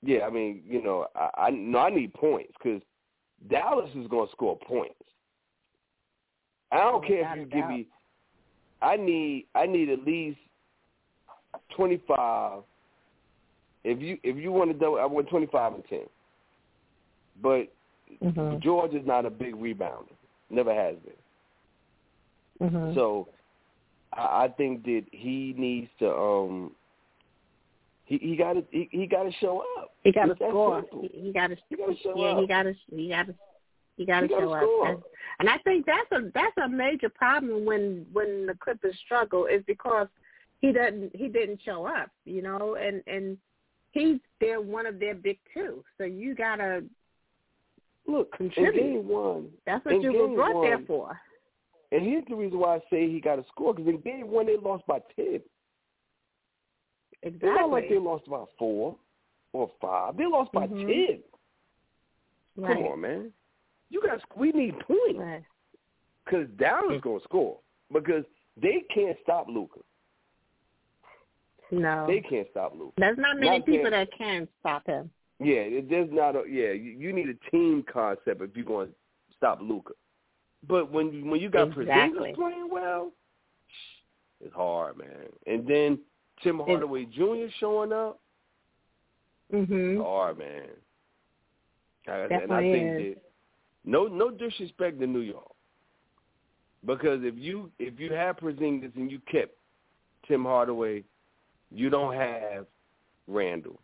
[0.02, 2.82] Yeah, I mean, you know, I, I no, I need points because
[3.50, 4.96] Dallas is going to score points.
[6.72, 7.70] I don't Oh, care if you give doubt.
[7.70, 7.88] me.
[8.82, 10.40] I need I need at least
[11.76, 12.64] twenty five.
[13.84, 16.06] If you if you want to double, I want twenty five and ten.
[17.42, 17.68] But
[18.22, 18.60] Mhm.
[18.62, 20.14] George is not a big rebounder.
[20.50, 22.70] Never has been.
[22.70, 22.94] Mhm.
[22.96, 23.28] So
[24.14, 26.76] I, I think that he needs to um
[28.06, 29.94] he he got to he, he got to show up.
[30.04, 30.82] He got to score.
[30.82, 31.02] simple.
[31.12, 31.58] He, he got to.
[31.70, 32.40] He got to show Yeah, up.
[32.42, 32.74] he got to.
[32.92, 33.36] He got to.
[33.98, 34.88] He got to show score.
[34.88, 34.94] up.
[34.96, 35.04] And-
[35.40, 39.64] And I think that's a that's a major problem when when the Clippers struggle is
[39.66, 40.08] because
[40.62, 43.38] he doesn't he didn't show up, you know, and and
[43.92, 45.84] he's they're one of their big two.
[45.98, 46.84] So you gotta
[48.08, 48.82] Look, in contribute.
[48.82, 51.18] game one, That's what you were brought there for.
[51.92, 54.46] and here's the reason why I say he got to score because in game one
[54.48, 55.42] they lost by ten.
[57.22, 57.50] Exactly.
[57.50, 58.98] It's not like they lost by four
[59.54, 60.18] or five.
[60.18, 60.86] They lost by Mhm.
[60.88, 61.24] ten.
[62.58, 62.74] Right.
[62.76, 63.34] Come on, man.
[63.90, 65.44] You guys, we need points Right.
[66.26, 67.60] because Dallas going to score
[67.92, 68.26] because
[68.58, 69.80] they can't stop Luka.
[71.72, 72.06] No.
[72.08, 72.94] They can't stop Luka.
[72.98, 75.10] There's not many Not people that can stop him.
[75.44, 76.72] Yeah, it, there's not a yeah.
[76.72, 78.94] You, you need a team concept if you're going to
[79.36, 79.94] stop Luka.
[80.68, 82.32] But when when you got Exactly.
[82.32, 83.12] Porzingis playing well,
[84.44, 85.08] it's hard, man.
[85.48, 86.00] And then
[86.42, 87.48] Tim Hardaway Jr.
[87.60, 88.20] showing up,
[89.54, 89.96] Mhm.
[89.96, 90.70] it's hard, man.
[92.08, 93.16] Like said, and I Definitely think is.
[93.16, 93.24] that
[93.86, 95.52] no no disrespect to New York,
[96.86, 99.58] because if you if you have Porzingis and you kept
[100.28, 101.04] Tim Hardaway,
[101.72, 102.66] you don't have
[103.28, 103.80] Randle,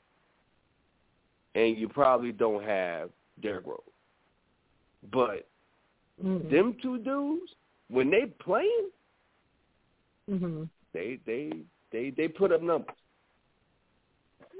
[1.55, 3.09] and you probably don't have
[3.41, 3.79] Derrick Rose.
[5.11, 5.47] But
[6.21, 6.49] Mhm.
[6.49, 7.55] them two dudes,
[7.89, 8.91] when they playing,
[10.29, 10.69] Mhm.
[10.93, 12.95] they they they they put up numbers.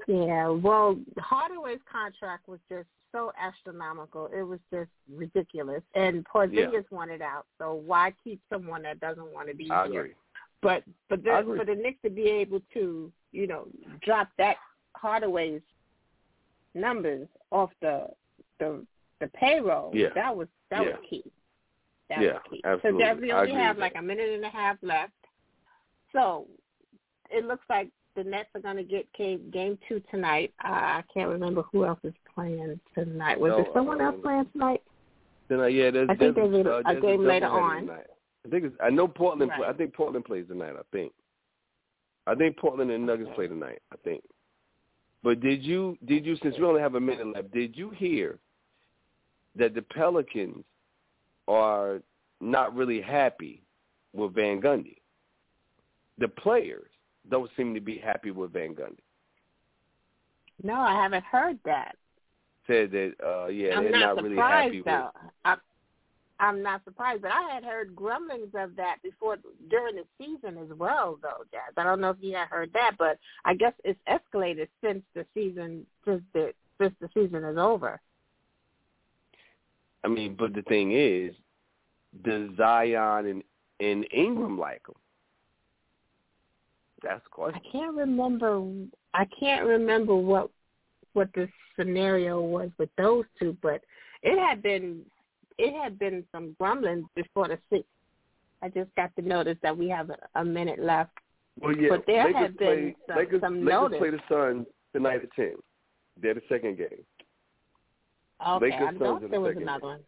[0.06, 4.26] Yeah, well, Hardaway's contract was just so astronomical.
[4.28, 5.82] It was just ridiculous.
[5.94, 10.00] And Porzingis wanted out, so why keep someone that doesn't want to be I here?
[10.00, 10.14] agree.
[10.62, 13.68] But but I the, for the Knicks to be able to, you know,
[14.02, 14.56] drop that
[14.94, 15.62] Hardaway's
[16.74, 18.08] numbers off the
[18.58, 18.84] the
[19.20, 20.08] the payroll, Yeah.
[20.14, 20.90] that was that Yeah.
[20.92, 21.24] was key.
[22.08, 22.60] That Yeah, was key.
[22.64, 23.00] absolutely.
[23.04, 23.98] So Jeff, we only have like that.
[24.00, 25.12] a minute and a half left.
[26.12, 26.46] So
[27.30, 30.52] it looks like the Nets are going to get game, game two tonight.
[30.64, 33.38] Uh, I can't remember who else is playing tonight.
[33.38, 34.82] Was No, there someone else playing tonight?
[35.48, 37.82] Then uh, yeah, there's, I think there's, there's a- uh, a there's game later on.
[37.86, 38.06] Tonight.
[38.44, 39.52] I think it's, I know Portland.
[39.56, 40.74] Play, I think Portland plays tonight.
[40.76, 41.12] I think.
[42.26, 43.34] I think Portland and Nuggets Okay.
[43.36, 43.80] play tonight.
[43.92, 44.22] I think.
[45.22, 47.52] But did you did you since we only have a minute left?
[47.52, 48.38] Did you hear
[49.56, 50.64] that the Pelicans
[51.46, 52.00] are
[52.40, 53.62] not really happy
[54.12, 54.96] with Van Gundy?
[56.18, 56.90] The players
[57.30, 59.00] don't seem to be happy with Van Gundy.
[60.62, 61.96] No, I haven't heard that.
[62.66, 65.10] Said that uh yeah I'm they're not, not, really happy though.
[65.22, 65.32] with.
[65.44, 65.56] I,
[66.40, 69.36] I'm not surprised, but I had heard grumblings of that before
[69.68, 71.74] during the season as well, though, Jazz.
[71.76, 75.26] I don't know if you had heard that, but I guess it's escalated since the
[75.34, 78.00] season since the since the season is over.
[80.02, 81.34] I mean, but the thing is,
[82.24, 83.42] does Zion and,
[83.80, 84.94] and Ingram like him?
[87.02, 87.60] That's the question.
[87.62, 88.62] I can't remember.
[89.12, 90.50] I can't remember what
[91.12, 93.82] what the scenario was with those two, but
[94.22, 95.02] it had been
[95.58, 97.84] it had been some grumbling before the six.
[98.62, 101.10] I just got to notice that we have a, a minute left.
[101.60, 103.98] Well, yeah, But there Lakers had been play, some- Lakers, some Lakers notice.
[103.98, 105.54] play the Suns tonight at ten.
[106.20, 106.88] They're the second game.
[108.46, 109.88] Okay, Lakers I thought in the there was another game.
[109.88, 110.00] one.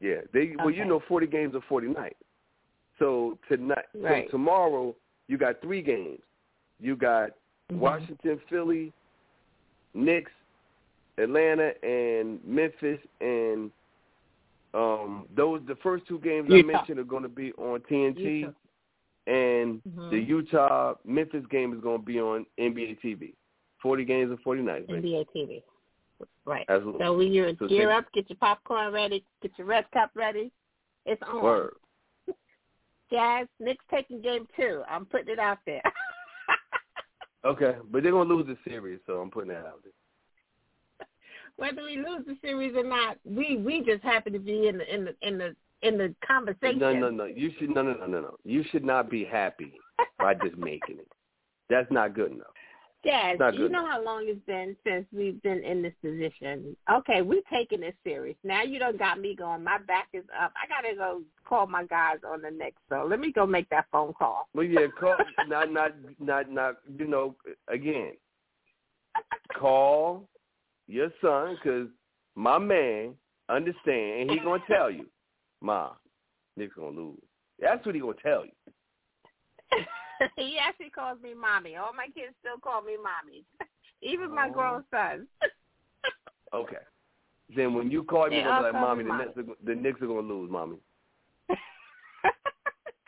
[0.00, 2.16] Yeah, they well, you know, forty games are forty nights.
[2.98, 4.26] So tonight, Right.
[4.26, 4.94] so tomorrow,
[5.28, 6.20] you got three games.
[6.80, 7.30] You got
[7.70, 7.78] Mhm.
[7.78, 8.92] Washington, Philly,
[9.94, 10.32] Knicks,
[11.18, 13.70] Atlanta, and Memphis, and
[14.74, 18.52] um, those the first two games I mentioned are going to be on TNT, Utah.
[19.26, 20.10] and Mhm.
[20.10, 23.34] the Utah Memphis game is going to be on NBA TV.
[23.82, 25.10] Forty games and forty nights, baby.
[25.10, 25.62] NBA TV.
[26.44, 26.66] Right.
[26.68, 27.00] Absolutely.
[27.04, 30.50] So when you So gear up, get your popcorn ready, get your red cup ready.
[31.06, 31.42] It's on.
[31.42, 31.74] Word.
[33.10, 34.82] Jazz, Knicks taking game two.
[34.88, 35.82] I'm putting it out there.
[37.44, 39.92] Okay, but they're going to lose the series, so I'm putting that out there.
[41.58, 44.94] Whether we lose the series or not, we we just happen to be in the
[44.94, 46.78] in the in the in the conversation.
[46.78, 47.24] No, no, no.
[47.24, 48.36] You should no, no, no, no, no.
[48.44, 49.72] You should not be happy
[50.18, 51.08] by just making it.
[51.68, 52.46] That's not good enough.
[53.38, 56.76] Not you know how long it's been since we've been in this position.
[56.90, 58.36] Okay, we're taking this serious.
[58.44, 59.64] Now you don't got me going.
[59.64, 60.52] My back is up.
[60.56, 62.78] I gotta go call my guys on the next.
[62.88, 64.48] So let me go make that phone call.
[64.54, 65.16] Well, yeah, call
[65.48, 66.76] not not not not.
[66.98, 67.34] You know,
[67.68, 68.12] again,
[69.58, 70.28] call
[70.88, 71.88] your son because
[72.34, 73.14] my man
[73.48, 75.06] understand, and he gonna tell you,
[75.60, 75.90] Ma,
[76.56, 77.18] Knicks gonna lose.
[77.60, 78.52] That's what he gonna tell you.
[80.36, 81.76] he actually calls me mommy.
[81.76, 83.44] All my kids still call me mommy,
[84.02, 84.52] even my Oh.
[84.52, 85.26] grown sons.
[86.54, 86.76] Okay.
[87.54, 89.16] Then when you call me, They you're gonna be like, Mommy, the.
[89.18, 90.78] Knicks, are, the Knicks are gonna lose, Mommy.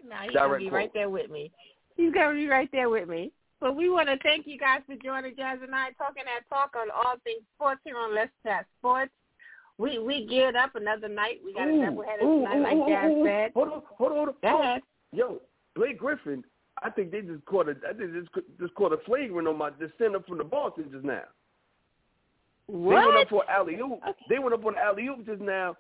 [0.06, 0.72] now he's gonna be quote.
[0.74, 1.50] right there with me.
[1.96, 3.32] He's gonna be right there with me.
[3.60, 6.72] But we want to thank you guys for joining Jazz and I talking that talk
[6.76, 9.12] on all things sports here on Let's Chat Sports.
[9.76, 11.40] We we geared up another night.
[11.44, 13.50] We got a Ooh, doubleheader ooh, tonight, ooh, like ooh, Jazz ooh, said.
[13.54, 14.34] Hold on, hold on, hold on.
[14.42, 14.82] Go ahead.
[15.12, 15.40] Yo,
[15.74, 16.44] Blake Griffin,
[16.82, 19.58] I think they just caught a, I think they just, just caught a flagrant on
[19.58, 21.22] my the center from the Boston just now.
[22.66, 23.00] What?
[23.00, 24.00] They went up for alley oop.
[24.28, 25.76] They went up on alley oop just now,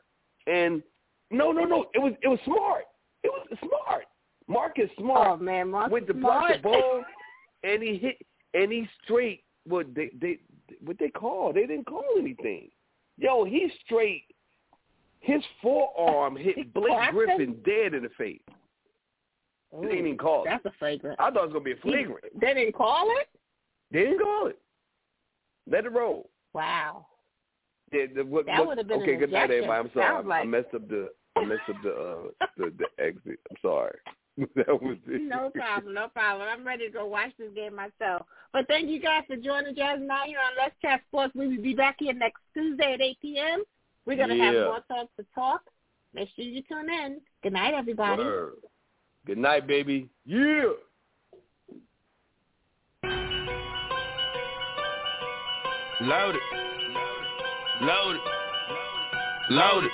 [0.46, 0.82] and
[1.30, 2.84] no, no, no, it was it was smart.
[3.22, 4.04] It was smart.
[4.50, 5.28] Marcus Smart.
[5.28, 6.62] Oh man, Mark went to block the Smart.
[6.62, 7.04] ball,
[7.62, 8.16] and he hit
[8.54, 9.44] and he straight.
[9.64, 10.38] What they they
[10.84, 11.52] what they call?
[11.52, 12.68] They didn't call anything.
[13.18, 14.24] Yo, he straight.
[15.20, 17.10] His forearm hit Blake?
[17.10, 18.40] Griffin dead in the face.
[19.74, 20.48] Ooh, They didn't even call it.
[20.48, 21.20] That's a flagrant.
[21.20, 22.24] I thought it was gonna be a flagrant.
[22.40, 23.28] They didn't call it.
[23.92, 24.58] They didn't call it.
[25.70, 26.30] Let it roll.
[26.54, 27.06] Wow.
[27.92, 29.14] Yeah, the, what, That would've been okay.
[29.14, 29.70] an Good night, everybody.
[29.72, 30.14] I'm sorry.
[30.14, 33.38] Sounds like- I messed up the I messed up the uh the, the exit.
[33.50, 33.98] I'm sorry.
[34.56, 35.22] that was it.
[35.22, 36.48] No problem, no problem.
[36.50, 38.26] I'm ready to go watch this game myself.
[38.52, 41.34] But thank you guys for joining Jazz and I here on Let's Chat Sports.
[41.34, 43.62] We will be back here next Tuesday at 8 p.m.
[44.06, 45.62] We're going to have more talk to talk.
[46.14, 47.20] Make sure you tune in.
[47.42, 48.24] Good night, everybody.
[48.24, 48.54] Word.
[49.26, 50.08] Good night, baby.
[50.24, 50.70] Yeah.
[56.00, 56.40] Loaded.
[57.82, 58.20] Loaded.
[59.50, 59.90] Loaded.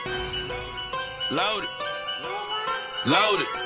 [1.32, 1.68] Loaded.
[3.07, 3.66] Loaded.